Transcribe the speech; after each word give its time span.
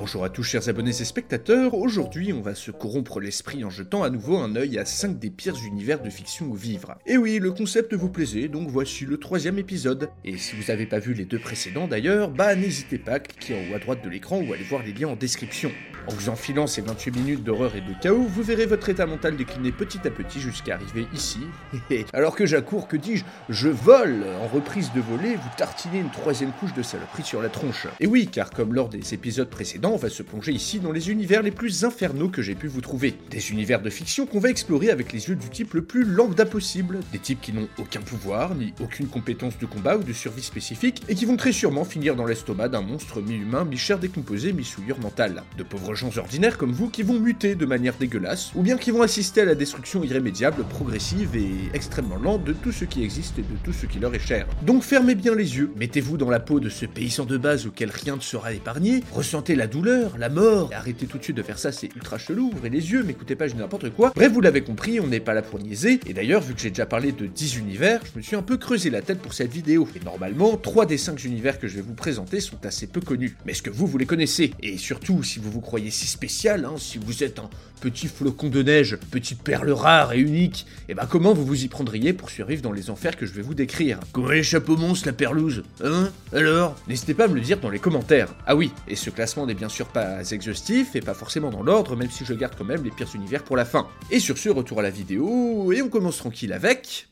Bonjour 0.00 0.24
à 0.24 0.30
tous 0.30 0.44
chers 0.44 0.66
abonnés 0.70 0.98
et 0.98 1.04
spectateurs, 1.04 1.74
aujourd'hui 1.74 2.32
on 2.32 2.40
va 2.40 2.54
se 2.54 2.70
corrompre 2.70 3.20
l'esprit 3.20 3.64
en 3.64 3.68
jetant 3.68 4.02
à 4.02 4.08
nouveau 4.08 4.38
un 4.38 4.56
œil 4.56 4.78
à 4.78 4.86
5 4.86 5.18
des 5.18 5.28
pires 5.28 5.58
univers 5.66 6.00
de 6.00 6.08
fiction 6.08 6.46
où 6.46 6.54
vivre. 6.54 6.96
Et 7.04 7.18
oui, 7.18 7.38
le 7.38 7.52
concept 7.52 7.92
vous 7.92 8.08
plaisait, 8.08 8.48
donc 8.48 8.70
voici 8.70 9.04
le 9.04 9.18
troisième 9.18 9.58
épisode. 9.58 10.08
Et 10.24 10.38
si 10.38 10.56
vous 10.56 10.62
n'avez 10.68 10.86
pas 10.86 11.00
vu 11.00 11.12
les 11.12 11.26
deux 11.26 11.38
précédents 11.38 11.86
d'ailleurs, 11.86 12.30
bah 12.30 12.56
n'hésitez 12.56 12.96
pas 12.96 13.12
à 13.12 13.20
cliquer 13.20 13.54
en 13.54 13.70
haut 13.70 13.76
à 13.76 13.78
droite 13.78 14.02
de 14.02 14.08
l'écran 14.08 14.40
ou 14.40 14.54
allez 14.54 14.64
voir 14.64 14.82
les 14.82 14.94
liens 14.94 15.08
en 15.08 15.16
description. 15.16 15.70
En 16.06 16.12
vous 16.12 16.28
enfilant 16.28 16.66
ces 16.66 16.80
28 16.80 17.16
minutes 17.16 17.44
d'horreur 17.44 17.76
et 17.76 17.80
de 17.80 17.92
chaos, 18.00 18.26
vous 18.28 18.42
verrez 18.42 18.66
votre 18.66 18.88
état 18.88 19.06
mental 19.06 19.36
décliner 19.36 19.70
petit 19.70 20.00
à 20.06 20.10
petit 20.10 20.40
jusqu'à 20.40 20.74
arriver 20.74 21.06
ici. 21.14 21.40
Alors 22.12 22.34
que 22.34 22.46
j'accours, 22.46 22.88
que 22.88 22.96
dis-je, 22.96 23.24
je 23.48 23.68
vole 23.68 24.24
En 24.42 24.48
reprise 24.48 24.90
de 24.94 25.00
voler, 25.00 25.34
vous 25.34 25.50
tartinez 25.56 25.98
une 25.98 26.10
troisième 26.10 26.52
couche 26.52 26.74
de 26.74 26.82
saloperie 26.82 27.22
sur 27.22 27.42
la 27.42 27.48
tronche. 27.48 27.86
Et 28.00 28.06
oui, 28.06 28.28
car 28.28 28.50
comme 28.50 28.74
lors 28.74 28.88
des 28.88 29.14
épisodes 29.14 29.50
précédents, 29.50 29.92
on 29.92 29.96
va 29.96 30.08
se 30.08 30.22
plonger 30.22 30.52
ici 30.52 30.80
dans 30.80 30.92
les 30.92 31.10
univers 31.10 31.42
les 31.42 31.50
plus 31.50 31.84
infernaux 31.84 32.28
que 32.28 32.42
j'ai 32.42 32.54
pu 32.54 32.66
vous 32.66 32.80
trouver. 32.80 33.14
Des 33.30 33.50
univers 33.50 33.82
de 33.82 33.90
fiction 33.90 34.26
qu'on 34.26 34.40
va 34.40 34.48
explorer 34.48 34.90
avec 34.90 35.12
les 35.12 35.28
yeux 35.28 35.36
du 35.36 35.48
type 35.50 35.74
le 35.74 35.82
plus 35.82 36.04
lambda 36.04 36.46
possible, 36.46 37.00
des 37.12 37.18
types 37.18 37.40
qui 37.40 37.52
n'ont 37.52 37.68
aucun 37.78 38.00
pouvoir, 38.00 38.54
ni 38.54 38.72
aucune 38.80 39.06
compétence 39.06 39.58
de 39.58 39.66
combat 39.66 39.96
ou 39.96 40.02
de 40.02 40.12
survie 40.12 40.42
spécifique, 40.42 41.02
et 41.08 41.14
qui 41.14 41.26
vont 41.26 41.36
très 41.36 41.52
sûrement 41.52 41.84
finir 41.84 42.16
dans 42.16 42.26
l'estomac 42.26 42.68
d'un 42.68 42.82
monstre 42.82 43.20
mi-humain, 43.20 43.64
mi-chair 43.64 43.98
décomposé, 43.98 44.52
mi-souillure 44.52 44.98
mentale. 45.00 45.42
De 45.58 45.62
pauvres 45.62 45.89
gens 45.94 46.16
ordinaires 46.16 46.58
comme 46.58 46.72
vous 46.72 46.88
qui 46.88 47.02
vont 47.02 47.18
muter 47.18 47.54
de 47.54 47.66
manière 47.66 47.94
dégueulasse, 47.98 48.52
ou 48.54 48.62
bien 48.62 48.76
qui 48.76 48.90
vont 48.90 49.02
assister 49.02 49.42
à 49.42 49.44
la 49.44 49.54
destruction 49.54 50.02
irrémédiable, 50.04 50.64
progressive 50.64 51.36
et 51.36 51.74
extrêmement 51.74 52.16
lente 52.16 52.44
de 52.44 52.52
tout 52.52 52.72
ce 52.72 52.84
qui 52.84 53.02
existe 53.02 53.38
et 53.38 53.42
de 53.42 53.56
tout 53.64 53.72
ce 53.72 53.86
qui 53.86 53.98
leur 53.98 54.14
est 54.14 54.18
cher. 54.18 54.46
Donc 54.62 54.82
fermez 54.82 55.14
bien 55.14 55.34
les 55.34 55.56
yeux, 55.56 55.72
mettez-vous 55.76 56.16
dans 56.16 56.30
la 56.30 56.40
peau 56.40 56.60
de 56.60 56.68
ce 56.68 56.86
paysan 56.86 57.24
de 57.24 57.36
base 57.36 57.66
auquel 57.66 57.90
rien 57.90 58.16
ne 58.16 58.20
sera 58.20 58.52
épargné, 58.52 59.02
ressentez 59.12 59.54
la 59.54 59.66
douleur, 59.66 60.16
la 60.18 60.28
mort, 60.28 60.70
arrêtez 60.74 61.06
tout 61.06 61.18
de 61.18 61.24
suite 61.24 61.36
de 61.36 61.42
faire 61.42 61.58
ça, 61.58 61.72
c'est 61.72 61.94
ultra 61.94 62.18
chelou, 62.18 62.50
ouvrez 62.54 62.70
les 62.70 62.92
yeux, 62.92 63.02
m'écoutez 63.02 63.36
pas, 63.36 63.48
je 63.48 63.54
n'importe 63.54 63.90
quoi. 63.90 64.12
Bref, 64.14 64.32
vous 64.32 64.40
l'avez 64.40 64.62
compris, 64.62 65.00
on 65.00 65.06
n'est 65.06 65.20
pas 65.20 65.34
là 65.34 65.42
pour 65.42 65.58
niaiser, 65.58 66.00
et 66.06 66.12
d'ailleurs, 66.12 66.42
vu 66.42 66.54
que 66.54 66.60
j'ai 66.60 66.70
déjà 66.70 66.86
parlé 66.86 67.12
de 67.12 67.26
10 67.26 67.56
univers, 67.56 68.00
je 68.04 68.18
me 68.18 68.22
suis 68.22 68.36
un 68.36 68.42
peu 68.42 68.56
creusé 68.56 68.90
la 68.90 69.00
tête 69.00 69.20
pour 69.20 69.32
cette 69.32 69.50
vidéo. 69.50 69.88
Et 69.96 70.04
normalement, 70.04 70.56
3 70.56 70.86
des 70.86 70.98
5 70.98 71.24
univers 71.24 71.58
que 71.58 71.68
je 71.68 71.76
vais 71.76 71.82
vous 71.82 71.94
présenter 71.94 72.40
sont 72.40 72.58
assez 72.64 72.86
peu 72.86 73.00
connus. 73.00 73.36
Mais 73.46 73.52
est-ce 73.52 73.62
que 73.62 73.70
vous, 73.70 73.86
vous 73.86 73.98
les 73.98 74.06
connaissez 74.06 74.52
Et 74.62 74.76
surtout, 74.76 75.22
si 75.22 75.38
vous 75.38 75.50
vous 75.50 75.60
croyez 75.60 75.79
si 75.88 76.06
spécial, 76.06 76.66
hein, 76.66 76.74
si 76.76 76.98
vous 76.98 77.22
êtes 77.22 77.38
un 77.38 77.48
petit 77.80 78.08
flocon 78.08 78.48
de 78.48 78.62
neige, 78.62 78.98
petite 79.10 79.42
perle 79.42 79.70
rare 79.70 80.12
et 80.12 80.18
unique, 80.18 80.66
et 80.88 80.94
ben 80.94 81.06
comment 81.08 81.32
vous 81.32 81.46
vous 81.46 81.64
y 81.64 81.68
prendriez 81.68 82.12
pour 82.12 82.28
survivre 82.28 82.60
dans 82.60 82.72
les 82.72 82.90
enfers 82.90 83.16
que 83.16 83.24
je 83.24 83.32
vais 83.32 83.40
vous 83.40 83.54
décrire? 83.54 83.98
Comment 84.12 84.28
les 84.28 84.42
chapeaux 84.42 84.76
monstres, 84.76 85.06
la 85.06 85.14
perlouse 85.14 85.62
Hein? 85.82 86.10
Alors? 86.32 86.76
N'hésitez 86.88 87.14
pas 87.14 87.24
à 87.24 87.28
me 87.28 87.34
le 87.34 87.40
dire 87.40 87.58
dans 87.58 87.70
les 87.70 87.78
commentaires. 87.78 88.34
Ah 88.46 88.54
oui, 88.54 88.70
et 88.86 88.96
ce 88.96 89.08
classement 89.08 89.46
n'est 89.46 89.54
bien 89.54 89.70
sûr 89.70 89.86
pas 89.86 90.30
exhaustif 90.30 90.94
et 90.94 91.00
pas 91.00 91.14
forcément 91.14 91.50
dans 91.50 91.62
l'ordre, 91.62 91.96
même 91.96 92.10
si 92.10 92.24
je 92.24 92.34
garde 92.34 92.54
quand 92.56 92.64
même 92.64 92.84
les 92.84 92.90
pires 92.90 93.14
univers 93.14 93.44
pour 93.44 93.56
la 93.56 93.64
fin. 93.64 93.88
Et 94.10 94.20
sur 94.20 94.36
ce, 94.36 94.50
retour 94.50 94.80
à 94.80 94.82
la 94.82 94.90
vidéo, 94.90 95.72
et 95.72 95.80
on 95.80 95.88
commence 95.88 96.18
tranquille 96.18 96.52
avec... 96.52 97.08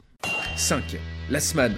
5. 0.56 0.98
Semaine. 1.38 1.76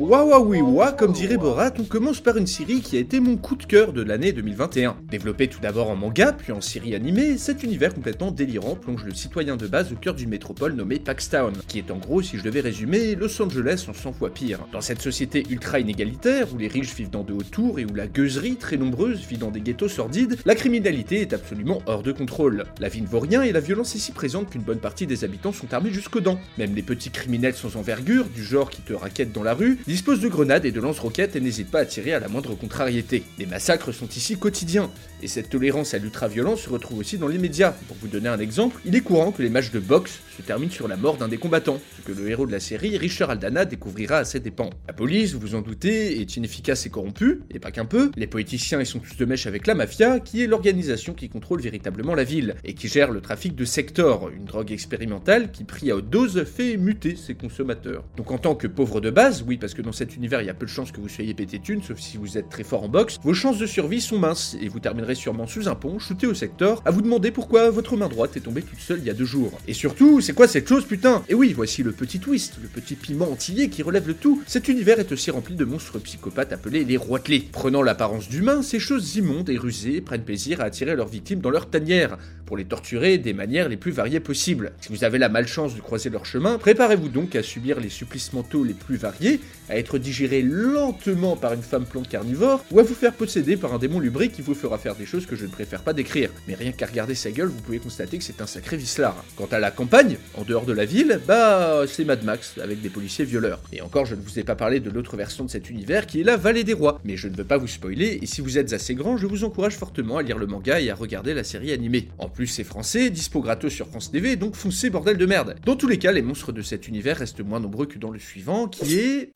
Waouh, 0.00 0.54
comme 0.96 1.12
dirait 1.12 1.36
Borat, 1.36 1.72
on 1.80 1.82
commence 1.82 2.20
par 2.20 2.36
une 2.36 2.46
série 2.46 2.82
qui 2.82 2.96
a 2.96 3.00
été 3.00 3.18
mon 3.18 3.36
coup 3.36 3.56
de 3.56 3.64
cœur 3.64 3.92
de 3.92 4.00
l'année 4.00 4.30
2021. 4.30 4.96
Développée 5.10 5.48
tout 5.48 5.58
d'abord 5.58 5.90
en 5.90 5.96
manga, 5.96 6.32
puis 6.32 6.52
en 6.52 6.60
série 6.60 6.94
animée, 6.94 7.36
cet 7.36 7.64
univers 7.64 7.92
complètement 7.92 8.30
délirant 8.30 8.76
plonge 8.76 9.02
le 9.02 9.12
citoyen 9.12 9.56
de 9.56 9.66
base 9.66 9.92
au 9.92 9.96
cœur 9.96 10.14
d'une 10.14 10.28
métropole 10.28 10.74
nommée 10.74 11.00
Paxtown, 11.00 11.52
qui 11.66 11.78
est 11.78 11.90
en 11.90 11.96
gros, 11.96 12.22
si 12.22 12.38
je 12.38 12.44
devais 12.44 12.60
résumer, 12.60 13.16
Los 13.16 13.42
Angeles 13.42 13.86
en 13.88 13.92
100 13.92 14.12
fois 14.12 14.32
pire. 14.32 14.60
Dans 14.72 14.80
cette 14.80 15.02
société 15.02 15.44
ultra 15.50 15.80
inégalitaire, 15.80 16.46
où 16.54 16.58
les 16.58 16.68
riches 16.68 16.94
vivent 16.94 17.10
dans 17.10 17.24
de 17.24 17.32
hautes 17.32 17.50
tours 17.50 17.80
et 17.80 17.84
où 17.84 17.92
la 17.92 18.06
gueuserie, 18.06 18.54
très 18.54 18.76
nombreuse, 18.76 19.26
vit 19.28 19.36
dans 19.36 19.50
des 19.50 19.60
ghettos 19.60 19.88
sordides, 19.88 20.38
la 20.44 20.54
criminalité 20.54 21.22
est 21.22 21.32
absolument 21.32 21.82
hors 21.86 22.04
de 22.04 22.12
contrôle. 22.12 22.66
La 22.78 22.88
vie 22.88 23.02
ne 23.02 23.08
vaut 23.08 23.18
rien 23.18 23.42
et 23.42 23.50
la 23.50 23.60
violence 23.60 23.96
est 23.96 23.98
si 23.98 24.12
présente 24.12 24.50
qu'une 24.50 24.62
bonne 24.62 24.78
partie 24.78 25.08
des 25.08 25.24
habitants 25.24 25.52
sont 25.52 25.74
armés 25.74 25.90
jusqu'aux 25.90 26.20
dents. 26.20 26.38
Même 26.56 26.76
les 26.76 26.82
petits 26.82 27.10
criminels 27.10 27.54
sans 27.54 27.74
envergure, 27.74 28.26
du 28.26 28.44
genre 28.44 28.70
qui 28.70 28.82
te 28.82 28.92
raquettent 28.92 29.32
dans 29.32 29.42
la 29.42 29.54
rue, 29.54 29.78
dispose 29.88 30.20
de 30.20 30.28
grenades 30.28 30.66
et 30.66 30.70
de 30.70 30.82
lance-roquettes 30.82 31.34
et 31.34 31.40
n'hésite 31.40 31.70
pas 31.70 31.78
à 31.78 31.86
tirer 31.86 32.12
à 32.12 32.20
la 32.20 32.28
moindre 32.28 32.54
contrariété. 32.54 33.22
Les 33.38 33.46
massacres 33.46 33.90
sont 33.90 34.06
ici 34.06 34.36
quotidiens, 34.36 34.90
et 35.22 35.28
cette 35.28 35.48
tolérance 35.48 35.94
à 35.94 35.98
l'ultra-violence 35.98 36.60
se 36.60 36.68
retrouve 36.68 36.98
aussi 36.98 37.16
dans 37.16 37.26
les 37.26 37.38
médias. 37.38 37.72
Pour 37.88 37.96
vous 38.02 38.08
donner 38.08 38.28
un 38.28 38.38
exemple, 38.38 38.82
il 38.84 38.94
est 38.94 39.00
courant 39.00 39.32
que 39.32 39.42
les 39.42 39.48
matchs 39.48 39.70
de 39.70 39.78
boxe 39.78 40.20
se 40.36 40.42
terminent 40.42 40.70
sur 40.70 40.88
la 40.88 40.98
mort 40.98 41.16
d'un 41.16 41.26
des 41.26 41.38
combattants, 41.38 41.80
ce 41.96 42.02
que 42.02 42.12
le 42.12 42.28
héros 42.28 42.46
de 42.46 42.52
la 42.52 42.60
série, 42.60 42.98
Richard 42.98 43.30
Aldana, 43.30 43.64
découvrira 43.64 44.18
à 44.18 44.24
ses 44.26 44.40
dépens. 44.40 44.68
La 44.86 44.92
police, 44.92 45.32
vous 45.32 45.40
vous 45.40 45.54
en 45.54 45.62
doutez, 45.62 46.20
est 46.20 46.36
inefficace 46.36 46.84
et 46.84 46.90
corrompue, 46.90 47.40
et 47.50 47.58
pas 47.58 47.70
qu'un 47.70 47.86
peu. 47.86 48.10
Les 48.14 48.26
politiciens 48.26 48.82
y 48.82 48.86
sont 48.86 48.98
tous 48.98 49.16
de 49.16 49.24
mèche 49.24 49.46
avec 49.46 49.66
la 49.66 49.74
mafia, 49.74 50.20
qui 50.20 50.42
est 50.42 50.46
l'organisation 50.46 51.14
qui 51.14 51.30
contrôle 51.30 51.62
véritablement 51.62 52.14
la 52.14 52.24
ville, 52.24 52.56
et 52.62 52.74
qui 52.74 52.88
gère 52.88 53.10
le 53.10 53.22
trafic 53.22 53.54
de 53.54 53.64
Sector, 53.64 54.28
une 54.28 54.44
drogue 54.44 54.70
expérimentale 54.70 55.50
qui, 55.50 55.64
pris 55.64 55.90
à 55.90 55.96
haute 55.96 56.10
dose, 56.10 56.44
fait 56.44 56.76
muter 56.76 57.16
ses 57.16 57.34
consommateurs. 57.34 58.04
Donc 58.18 58.30
en 58.30 58.38
tant 58.38 58.54
que 58.54 58.66
pauvre 58.66 59.00
de 59.00 59.10
base, 59.10 59.42
oui, 59.46 59.56
parce 59.56 59.72
que 59.72 59.77
dans 59.82 59.92
cette 59.92 60.16
univers, 60.16 60.40
il 60.42 60.46
y 60.46 60.50
a 60.50 60.54
peu 60.54 60.66
de 60.66 60.70
chances 60.70 60.92
que 60.92 61.00
vous 61.00 61.08
soyez 61.08 61.34
pété 61.34 61.58
thune, 61.58 61.82
sauf 61.82 61.98
si 61.98 62.16
vous 62.16 62.38
êtes 62.38 62.48
très 62.48 62.64
fort 62.64 62.84
en 62.84 62.88
boxe, 62.88 63.18
vos 63.22 63.34
chances 63.34 63.58
de 63.58 63.66
survie 63.66 64.00
sont 64.00 64.18
minces, 64.18 64.56
et 64.60 64.68
vous 64.68 64.80
terminerez 64.80 65.14
sûrement 65.14 65.46
sous 65.46 65.68
un 65.68 65.74
pont, 65.74 65.98
shooté 65.98 66.26
au 66.26 66.34
secteur, 66.34 66.82
à 66.84 66.90
vous 66.90 67.02
demander 67.02 67.30
pourquoi 67.30 67.70
votre 67.70 67.96
main 67.96 68.08
droite 68.08 68.36
est 68.36 68.40
tombée 68.40 68.62
toute 68.62 68.80
seule 68.80 68.98
il 68.98 69.04
y 69.04 69.10
a 69.10 69.14
deux 69.14 69.24
jours. 69.24 69.58
Et 69.66 69.74
surtout, 69.74 70.20
c'est 70.20 70.32
quoi 70.32 70.48
cette 70.48 70.68
chose 70.68 70.84
putain? 70.84 71.22
Et 71.28 71.34
oui, 71.34 71.52
voici 71.52 71.82
le 71.82 71.92
petit 71.92 72.20
twist, 72.20 72.58
le 72.62 72.68
petit 72.68 72.94
piment 72.94 73.30
antillais 73.30 73.68
qui 73.68 73.82
relève 73.82 74.06
le 74.06 74.14
tout. 74.14 74.42
Cet 74.46 74.68
univers 74.68 74.98
est 74.98 75.12
aussi 75.12 75.30
rempli 75.30 75.54
de 75.54 75.64
monstres 75.64 75.98
psychopathes 75.98 76.52
appelés 76.52 76.84
les 76.84 76.96
roitelets. 76.96 77.44
Prenant 77.52 77.82
l'apparence 77.82 78.28
d'humains, 78.28 78.62
ces 78.62 78.78
choses 78.78 79.16
immondes 79.16 79.50
et 79.50 79.58
rusées 79.58 80.00
prennent 80.00 80.24
plaisir 80.24 80.60
à 80.60 80.64
attirer 80.64 80.96
leurs 80.96 81.08
victimes 81.08 81.40
dans 81.40 81.50
leur 81.50 81.68
tanière, 81.70 82.18
pour 82.48 82.56
les 82.56 82.64
torturer 82.64 83.18
des 83.18 83.34
manières 83.34 83.68
les 83.68 83.76
plus 83.76 83.90
variées 83.90 84.20
possibles. 84.20 84.72
Si 84.80 84.88
vous 84.88 85.04
avez 85.04 85.18
la 85.18 85.28
malchance 85.28 85.74
de 85.74 85.82
croiser 85.82 86.08
leur 86.08 86.24
chemin, 86.24 86.56
préparez-vous 86.56 87.10
donc 87.10 87.36
à 87.36 87.42
subir 87.42 87.78
les 87.78 87.90
supplices 87.90 88.32
mentaux 88.32 88.64
les 88.64 88.72
plus 88.72 88.96
variés, 88.96 89.40
à 89.68 89.76
être 89.76 89.98
digéré 89.98 90.42
lentement 90.42 91.36
par 91.36 91.52
une 91.52 91.62
femme 91.62 91.84
plante 91.84 92.08
carnivore, 92.08 92.64
ou 92.70 92.80
à 92.80 92.82
vous 92.82 92.94
faire 92.94 93.12
posséder 93.12 93.56
par 93.56 93.72
un 93.72 93.78
démon 93.78 94.00
lubrique 94.00 94.32
qui 94.32 94.42
vous 94.42 94.54
fera 94.54 94.78
faire 94.78 94.94
des 94.94 95.06
choses 95.06 95.26
que 95.26 95.36
je 95.36 95.44
ne 95.44 95.50
préfère 95.50 95.82
pas 95.82 95.92
décrire. 95.92 96.30
Mais 96.46 96.54
rien 96.54 96.72
qu'à 96.72 96.86
regarder 96.86 97.14
sa 97.14 97.30
gueule, 97.30 97.48
vous 97.48 97.60
pouvez 97.60 97.78
constater 97.78 98.18
que 98.18 98.24
c'est 98.24 98.40
un 98.40 98.46
sacré 98.46 98.76
vicelard. 98.76 99.24
Quant 99.36 99.48
à 99.50 99.58
la 99.58 99.70
campagne, 99.70 100.16
en 100.34 100.42
dehors 100.42 100.64
de 100.64 100.72
la 100.72 100.84
ville, 100.84 101.20
bah 101.26 101.82
c'est 101.86 102.04
Mad 102.04 102.24
Max, 102.24 102.58
avec 102.62 102.80
des 102.80 102.88
policiers 102.88 103.24
violeurs. 103.24 103.60
Et 103.72 103.80
encore, 103.80 104.06
je 104.06 104.14
ne 104.14 104.20
vous 104.20 104.38
ai 104.38 104.44
pas 104.44 104.56
parlé 104.56 104.80
de 104.80 104.90
l'autre 104.90 105.16
version 105.16 105.44
de 105.44 105.50
cet 105.50 105.70
univers 105.70 106.06
qui 106.06 106.20
est 106.20 106.24
la 106.24 106.36
Vallée 106.36 106.64
des 106.64 106.72
Rois. 106.72 107.00
Mais 107.04 107.16
je 107.16 107.28
ne 107.28 107.36
veux 107.36 107.44
pas 107.44 107.58
vous 107.58 107.66
spoiler, 107.66 108.18
et 108.22 108.26
si 108.26 108.40
vous 108.40 108.58
êtes 108.58 108.72
assez 108.72 108.94
grand, 108.94 109.16
je 109.16 109.26
vous 109.26 109.44
encourage 109.44 109.76
fortement 109.76 110.18
à 110.18 110.22
lire 110.22 110.38
le 110.38 110.46
manga 110.46 110.80
et 110.80 110.90
à 110.90 110.94
regarder 110.94 111.34
la 111.34 111.44
série 111.44 111.72
animée. 111.72 112.08
En 112.18 112.28
plus, 112.28 112.46
c'est 112.46 112.64
français, 112.64 113.10
dispo 113.10 113.40
gratos 113.40 113.72
sur 113.72 113.88
France 113.88 114.10
TV, 114.10 114.36
donc 114.36 114.54
foncez 114.54 114.90
bordel 114.90 115.16
de 115.16 115.26
merde. 115.26 115.56
Dans 115.64 115.76
tous 115.76 115.88
les 115.88 115.98
cas, 115.98 116.12
les 116.12 116.22
monstres 116.22 116.52
de 116.52 116.62
cet 116.62 116.88
univers 116.88 117.18
restent 117.18 117.40
moins 117.40 117.60
nombreux 117.60 117.86
que 117.86 117.98
dans 117.98 118.10
le 118.10 118.18
suivant, 118.18 118.68
qui 118.68 118.98
est... 118.98 119.30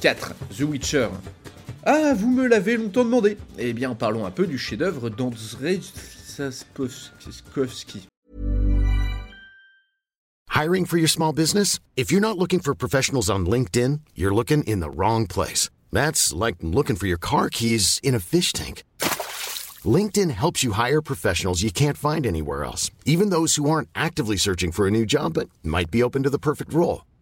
4. 0.00 0.34
The 0.50 0.66
Witcher. 0.66 1.10
Ah, 1.84 2.12
vous 2.14 2.28
me 2.28 2.46
l'avez 2.46 2.76
longtemps 2.76 3.04
demandé. 3.04 3.38
Eh 3.58 3.72
bien, 3.72 3.94
parlons 3.94 4.26
un 4.26 4.30
peu 4.30 4.46
du 4.46 4.58
chef-d'œuvre 4.58 5.08
d'Andrzej 5.08 5.80
Sapkowski. 6.26 8.06
Hiring 10.50 10.86
for 10.86 10.98
your 10.98 11.08
small 11.08 11.32
business? 11.32 11.78
If 11.96 12.10
you're 12.10 12.20
not 12.20 12.38
looking 12.38 12.60
for 12.60 12.74
professionals 12.74 13.30
on 13.30 13.46
LinkedIn, 13.46 14.00
you're 14.14 14.34
looking 14.34 14.64
in 14.64 14.80
the 14.80 14.90
wrong 14.90 15.26
place. 15.26 15.70
That's 15.92 16.32
like 16.32 16.56
looking 16.62 16.96
for 16.96 17.06
your 17.06 17.18
car 17.18 17.50
keys 17.50 18.00
in 18.02 18.14
a 18.14 18.20
fish 18.20 18.52
tank. 18.52 18.82
LinkedIn 19.84 20.30
helps 20.30 20.64
you 20.64 20.72
hire 20.72 21.02
professionals 21.02 21.62
you 21.62 21.70
can't 21.70 21.98
find 21.98 22.26
anywhere 22.26 22.64
else, 22.64 22.90
even 23.04 23.30
those 23.30 23.56
who 23.56 23.70
aren't 23.70 23.88
actively 23.94 24.36
searching 24.36 24.72
for 24.72 24.86
a 24.86 24.90
new 24.90 25.04
job 25.06 25.34
but 25.34 25.48
might 25.62 25.90
be 25.90 26.02
open 26.02 26.22
to 26.22 26.30
the 26.30 26.38
perfect 26.38 26.72
role. 26.72 27.04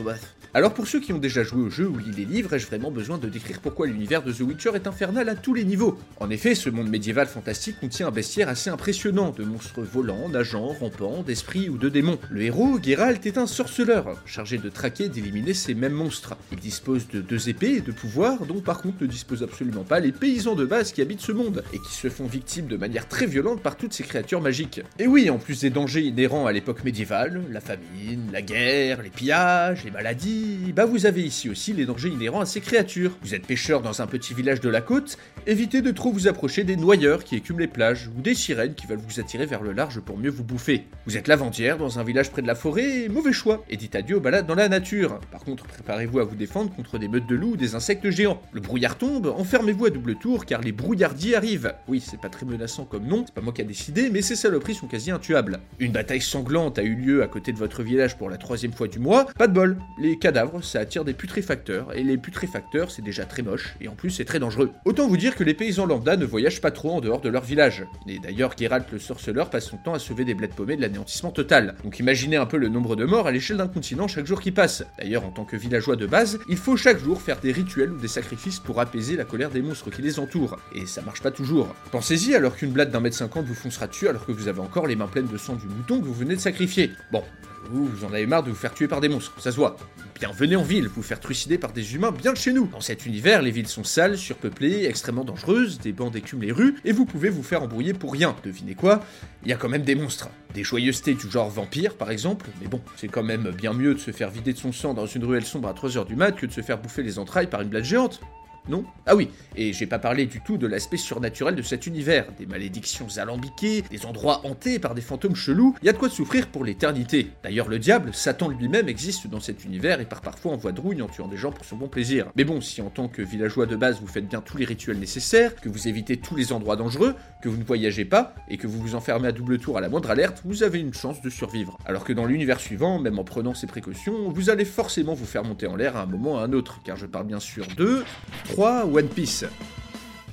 Bah, 0.00 0.14
Alors 0.54 0.72
pour 0.74 0.86
ceux 0.86 1.00
qui 1.00 1.12
ont 1.12 1.18
déjà 1.18 1.42
joué 1.42 1.62
au 1.62 1.70
jeu 1.70 1.86
ou 1.86 1.96
lu 1.96 2.10
les 2.16 2.24
livres, 2.24 2.54
ai-je 2.54 2.66
vraiment 2.66 2.90
besoin 2.90 3.18
de 3.18 3.28
décrire 3.28 3.60
pourquoi 3.60 3.86
l'univers 3.86 4.22
de 4.22 4.32
The 4.32 4.40
Witcher 4.40 4.70
est 4.74 4.86
infernal 4.86 5.28
à 5.28 5.34
tous 5.34 5.54
les 5.54 5.64
niveaux? 5.64 5.98
En 6.18 6.30
effet, 6.30 6.54
ce 6.54 6.70
monde 6.70 6.88
médiéval 6.88 7.26
fantastique 7.26 7.78
contient 7.80 8.08
un 8.08 8.10
bestiaire 8.10 8.48
assez 8.48 8.70
impressionnant, 8.70 9.30
de 9.30 9.44
monstres 9.44 9.82
volants, 9.82 10.28
nageants, 10.28 10.74
rampants, 10.78 11.22
d'esprits 11.22 11.68
ou 11.68 11.76
de 11.76 11.88
démons. 11.88 12.18
Le 12.30 12.42
héros, 12.42 12.78
Geralt, 12.82 13.24
est 13.26 13.38
un 13.38 13.46
sorceleur, 13.46 14.22
chargé 14.24 14.58
de 14.58 14.68
traquer 14.68 15.04
et 15.04 15.08
d'éliminer 15.08 15.54
ces 15.54 15.74
mêmes 15.74 15.92
monstres. 15.92 16.36
Il 16.52 16.58
dispose 16.58 17.08
de 17.08 17.20
deux 17.20 17.48
épées 17.48 17.76
et 17.76 17.80
de 17.80 17.92
pouvoirs 17.92 18.46
dont 18.46 18.60
par 18.60 18.80
contre 18.80 19.02
ne 19.02 19.06
disposent 19.06 19.42
absolument 19.42 19.84
pas 19.84 20.00
les 20.00 20.12
paysans 20.12 20.54
de 20.54 20.64
base 20.64 20.92
qui 20.92 21.02
habitent 21.02 21.20
ce 21.20 21.32
monde, 21.32 21.62
et 21.72 21.78
qui 21.78 21.94
se 21.94 22.08
font 22.08 22.26
victimes 22.26 22.66
de 22.66 22.76
manière 22.76 23.08
très 23.08 23.26
violente 23.26 23.62
par 23.62 23.76
toutes 23.76 23.92
ces 23.92 24.04
créatures 24.04 24.40
magiques. 24.40 24.80
Et 24.98 25.06
oui, 25.06 25.28
en 25.30 25.38
plus 25.38 25.60
des 25.60 25.70
dangers 25.70 26.02
inhérents 26.02 26.46
à 26.46 26.52
l'époque 26.52 26.84
médiévale, 26.84 27.42
la 27.50 27.60
famine, 27.60 28.30
la 28.32 28.42
guerre, 28.42 29.02
les 29.02 29.10
pillages, 29.10 29.81
les 29.84 29.90
maladies, 29.90 30.72
bah 30.74 30.84
vous 30.84 31.06
avez 31.06 31.22
ici 31.22 31.48
aussi 31.48 31.72
les 31.72 31.86
dangers 31.86 32.08
inhérents 32.08 32.40
à 32.40 32.46
ces 32.46 32.60
créatures. 32.60 33.16
Vous 33.22 33.34
êtes 33.34 33.46
pêcheur 33.46 33.82
dans 33.82 34.02
un 34.02 34.06
petit 34.06 34.34
village 34.34 34.60
de 34.60 34.68
la 34.68 34.80
côte, 34.80 35.18
évitez 35.46 35.82
de 35.82 35.90
trop 35.90 36.12
vous 36.12 36.28
approcher 36.28 36.64
des 36.64 36.76
noyeurs 36.76 37.24
qui 37.24 37.36
écument 37.36 37.58
les 37.58 37.66
plages, 37.66 38.08
ou 38.16 38.20
des 38.20 38.34
sirènes 38.34 38.74
qui 38.74 38.86
veulent 38.86 39.00
vous 39.06 39.20
attirer 39.20 39.46
vers 39.46 39.62
le 39.62 39.72
large 39.72 40.00
pour 40.00 40.18
mieux 40.18 40.30
vous 40.30 40.44
bouffer. 40.44 40.84
Vous 41.06 41.16
êtes 41.16 41.28
lavandière 41.28 41.78
dans 41.78 41.98
un 41.98 42.04
village 42.04 42.30
près 42.30 42.42
de 42.42 42.46
la 42.46 42.54
forêt, 42.54 43.08
mauvais 43.08 43.32
choix, 43.32 43.64
et 43.70 43.76
dites 43.76 43.94
adieu 43.94 44.16
aux 44.16 44.20
balades 44.20 44.46
dans 44.46 44.54
la 44.54 44.68
nature. 44.68 45.18
Par 45.30 45.42
contre, 45.42 45.64
préparez-vous 45.64 46.20
à 46.20 46.24
vous 46.24 46.36
défendre 46.36 46.74
contre 46.74 46.98
des 46.98 47.08
meutes 47.08 47.26
de 47.26 47.34
loups 47.34 47.52
ou 47.52 47.56
des 47.56 47.74
insectes 47.74 48.10
géants. 48.10 48.40
Le 48.52 48.60
brouillard 48.60 48.98
tombe, 48.98 49.26
enfermez-vous 49.26 49.86
à 49.86 49.90
double 49.90 50.16
tour 50.16 50.46
car 50.46 50.60
les 50.60 50.72
brouillardiers 50.72 51.36
arrivent. 51.36 51.74
Oui, 51.88 52.02
c'est 52.04 52.20
pas 52.20 52.28
très 52.28 52.46
menaçant 52.46 52.84
comme 52.84 53.06
nom, 53.06 53.24
c'est 53.26 53.34
pas 53.34 53.40
moi 53.40 53.52
qui 53.52 53.62
a 53.62 53.64
décidé, 53.64 54.10
mais 54.10 54.22
ces 54.22 54.36
saloperies 54.36 54.74
sont 54.74 54.86
quasi 54.86 55.10
intuables. 55.10 55.60
Une 55.78 55.92
bataille 55.92 56.20
sanglante 56.20 56.78
a 56.78 56.82
eu 56.82 56.94
lieu 56.94 57.22
à 57.22 57.28
côté 57.28 57.52
de 57.52 57.58
votre 57.58 57.82
village 57.82 58.16
pour 58.16 58.30
la 58.30 58.36
troisième 58.36 58.72
fois 58.72 58.88
du 58.88 58.98
mois, 58.98 59.26
pas 59.38 59.48
de 59.48 59.52
bol. 59.52 59.71
Les 59.98 60.18
cadavres, 60.18 60.62
ça 60.62 60.80
attire 60.80 61.04
des 61.04 61.14
putréfacteurs, 61.14 61.96
et 61.96 62.02
les 62.02 62.18
putréfacteurs, 62.18 62.90
c'est 62.90 63.02
déjà 63.02 63.24
très 63.24 63.42
moche, 63.42 63.74
et 63.80 63.88
en 63.88 63.94
plus 63.94 64.10
c'est 64.10 64.24
très 64.24 64.38
dangereux. 64.38 64.70
Autant 64.84 65.08
vous 65.08 65.16
dire 65.16 65.34
que 65.34 65.44
les 65.44 65.54
paysans 65.54 65.86
lambda 65.86 66.16
ne 66.16 66.24
voyagent 66.24 66.60
pas 66.60 66.70
trop 66.70 66.92
en 66.92 67.00
dehors 67.00 67.20
de 67.20 67.28
leur 67.28 67.42
village. 67.42 67.84
Et 68.06 68.18
d'ailleurs, 68.18 68.54
Geralt 68.56 68.90
le 68.92 68.98
sorceleur 68.98 69.50
passe 69.50 69.66
son 69.66 69.76
temps 69.76 69.94
à 69.94 69.98
sauver 69.98 70.24
des 70.24 70.34
bleds 70.34 70.48
paumés 70.48 70.76
de 70.76 70.82
l'anéantissement 70.82 71.30
total. 71.30 71.74
Donc 71.84 71.98
imaginez 71.98 72.36
un 72.36 72.46
peu 72.46 72.56
le 72.56 72.68
nombre 72.68 72.96
de 72.96 73.04
morts 73.04 73.26
à 73.26 73.32
l'échelle 73.32 73.56
d'un 73.56 73.68
continent 73.68 74.08
chaque 74.08 74.26
jour 74.26 74.40
qui 74.40 74.50
passe. 74.50 74.84
D'ailleurs, 74.98 75.24
en 75.24 75.30
tant 75.30 75.44
que 75.44 75.56
villageois 75.56 75.96
de 75.96 76.06
base, 76.06 76.38
il 76.48 76.56
faut 76.56 76.76
chaque 76.76 76.98
jour 76.98 77.20
faire 77.20 77.40
des 77.40 77.52
rituels 77.52 77.92
ou 77.92 77.98
des 77.98 78.08
sacrifices 78.08 78.60
pour 78.60 78.80
apaiser 78.80 79.16
la 79.16 79.24
colère 79.24 79.50
des 79.50 79.62
monstres 79.62 79.90
qui 79.90 80.02
les 80.02 80.18
entourent. 80.18 80.58
Et 80.74 80.86
ça 80.86 81.02
marche 81.02 81.22
pas 81.22 81.30
toujours. 81.30 81.74
Pensez-y 81.90 82.34
alors 82.34 82.56
qu'une 82.56 82.72
blade 82.72 82.90
d'un 82.90 83.00
mètre 83.00 83.16
cinquante 83.16 83.46
vous 83.46 83.54
foncera 83.54 83.86
dessus 83.86 84.08
alors 84.08 84.26
que 84.26 84.32
vous 84.32 84.48
avez 84.48 84.60
encore 84.60 84.86
les 84.86 84.96
mains 84.96 85.06
pleines 85.06 85.26
de 85.26 85.36
sang 85.36 85.54
du 85.54 85.66
mouton 85.66 86.00
que 86.00 86.04
vous 86.04 86.14
venez 86.14 86.36
de 86.36 86.40
sacrifier. 86.40 86.90
Bon, 87.10 87.22
vous, 87.70 87.86
vous 87.86 88.04
en 88.04 88.12
avez 88.12 88.26
marre 88.26 88.42
de 88.42 88.50
vous 88.50 88.56
faire 88.56 88.74
tuer 88.74 88.88
par 88.88 89.00
des 89.00 89.08
monstres, 89.08 89.34
ça 89.40 89.50
se 89.50 89.56
voit. 89.56 89.76
Bien, 90.18 90.30
venez 90.30 90.56
en 90.56 90.62
ville, 90.62 90.88
vous 90.88 91.02
faire 91.02 91.20
trucider 91.20 91.58
par 91.58 91.72
des 91.72 91.94
humains 91.94 92.12
bien 92.12 92.32
de 92.32 92.36
chez 92.36 92.52
nous. 92.52 92.66
Dans 92.66 92.80
cet 92.80 93.06
univers, 93.06 93.42
les 93.42 93.50
villes 93.50 93.68
sont 93.68 93.84
sales, 93.84 94.16
surpeuplées, 94.16 94.84
extrêmement 94.84 95.24
dangereuses, 95.24 95.78
des 95.78 95.92
bandes 95.92 96.14
écument 96.14 96.42
les 96.42 96.52
rues, 96.52 96.76
et 96.84 96.92
vous 96.92 97.06
pouvez 97.06 97.28
vous 97.28 97.42
faire 97.42 97.62
embrouiller 97.62 97.92
pour 97.94 98.12
rien. 98.12 98.36
Devinez 98.44 98.74
quoi 98.74 99.02
Il 99.42 99.48
y 99.48 99.52
a 99.52 99.56
quand 99.56 99.68
même 99.68 99.82
des 99.82 99.94
monstres. 99.94 100.28
Des 100.54 100.64
joyeusetés 100.64 101.14
du 101.14 101.30
genre 101.30 101.50
vampire, 101.50 101.96
par 101.96 102.10
exemple, 102.10 102.46
mais 102.60 102.68
bon, 102.68 102.80
c'est 102.96 103.08
quand 103.08 103.22
même 103.22 103.50
bien 103.50 103.72
mieux 103.72 103.94
de 103.94 104.00
se 104.00 104.10
faire 104.10 104.30
vider 104.30 104.52
de 104.52 104.58
son 104.58 104.72
sang 104.72 104.94
dans 104.94 105.06
une 105.06 105.24
ruelle 105.24 105.44
sombre 105.44 105.68
à 105.68 105.72
3h 105.72 106.06
du 106.06 106.14
mat 106.14 106.32
que 106.32 106.46
de 106.46 106.52
se 106.52 106.60
faire 106.60 106.78
bouffer 106.78 107.02
les 107.02 107.18
entrailles 107.18 107.48
par 107.48 107.62
une 107.62 107.68
blade 107.68 107.84
géante. 107.84 108.20
Non 108.68 108.84
Ah 109.06 109.16
oui, 109.16 109.28
et 109.56 109.72
j'ai 109.72 109.86
pas 109.86 109.98
parlé 109.98 110.26
du 110.26 110.40
tout 110.40 110.56
de 110.56 110.68
l'aspect 110.68 110.96
surnaturel 110.96 111.56
de 111.56 111.62
cet 111.62 111.88
univers, 111.88 112.26
des 112.38 112.46
malédictions 112.46 113.08
alambiquées, 113.16 113.82
des 113.90 114.06
endroits 114.06 114.46
hantés 114.46 114.78
par 114.78 114.94
des 114.94 115.00
fantômes 115.00 115.34
chelous, 115.34 115.74
y 115.82 115.88
a 115.88 115.92
de 115.92 115.98
quoi 115.98 116.08
souffrir 116.08 116.46
pour 116.46 116.64
l'éternité. 116.64 117.32
D'ailleurs, 117.42 117.68
le 117.68 117.80
diable, 117.80 118.14
Satan 118.14 118.48
lui-même, 118.48 118.88
existe 118.88 119.26
dans 119.26 119.40
cet 119.40 119.64
univers 119.64 120.00
et 120.00 120.04
part 120.04 120.20
parfois 120.20 120.52
en 120.52 120.56
voie 120.56 120.70
de 120.70 120.80
en 121.02 121.08
tuant 121.08 121.28
des 121.28 121.36
gens 121.36 121.50
pour 121.50 121.64
son 121.64 121.76
bon 121.76 121.88
plaisir. 121.88 122.26
Mais 122.36 122.44
bon, 122.44 122.60
si 122.60 122.82
en 122.82 122.90
tant 122.90 123.08
que 123.08 123.22
villageois 123.22 123.66
de 123.66 123.76
base 123.76 124.00
vous 124.00 124.06
faites 124.06 124.28
bien 124.28 124.40
tous 124.40 124.58
les 124.58 124.64
rituels 124.64 124.98
nécessaires, 124.98 125.56
que 125.56 125.68
vous 125.68 125.88
évitez 125.88 126.16
tous 126.18 126.36
les 126.36 126.52
endroits 126.52 126.76
dangereux, 126.76 127.14
que 127.42 127.48
vous 127.48 127.56
ne 127.56 127.64
voyagez 127.64 128.04
pas, 128.04 128.34
et 128.48 128.58
que 128.58 128.66
vous 128.66 128.78
vous 128.78 128.94
enfermez 128.94 129.28
à 129.28 129.32
double 129.32 129.58
tour 129.58 129.78
à 129.78 129.80
la 129.80 129.88
moindre 129.88 130.10
alerte, 130.10 130.42
vous 130.44 130.62
avez 130.62 130.80
une 130.80 130.94
chance 130.94 131.20
de 131.22 131.30
survivre. 131.30 131.78
Alors 131.86 132.04
que 132.04 132.12
dans 132.12 132.26
l'univers 132.26 132.60
suivant, 132.60 132.98
même 132.98 133.18
en 133.18 133.24
prenant 133.24 133.54
ces 133.54 133.66
précautions, 133.66 134.30
vous 134.30 134.50
allez 134.50 134.64
forcément 134.64 135.14
vous 135.14 135.26
faire 135.26 135.44
monter 135.44 135.66
en 135.66 135.76
l'air 135.76 135.96
à 135.96 136.02
un 136.02 136.06
moment 136.06 136.34
ou 136.34 136.36
à 136.36 136.42
un 136.42 136.52
autre, 136.52 136.80
car 136.84 136.96
je 136.96 137.06
parle 137.06 137.26
bien 137.26 137.40
sûr 137.40 137.66
de 137.76 138.04
3. 138.54 138.84
One 138.84 139.08
Piece. 139.08 139.44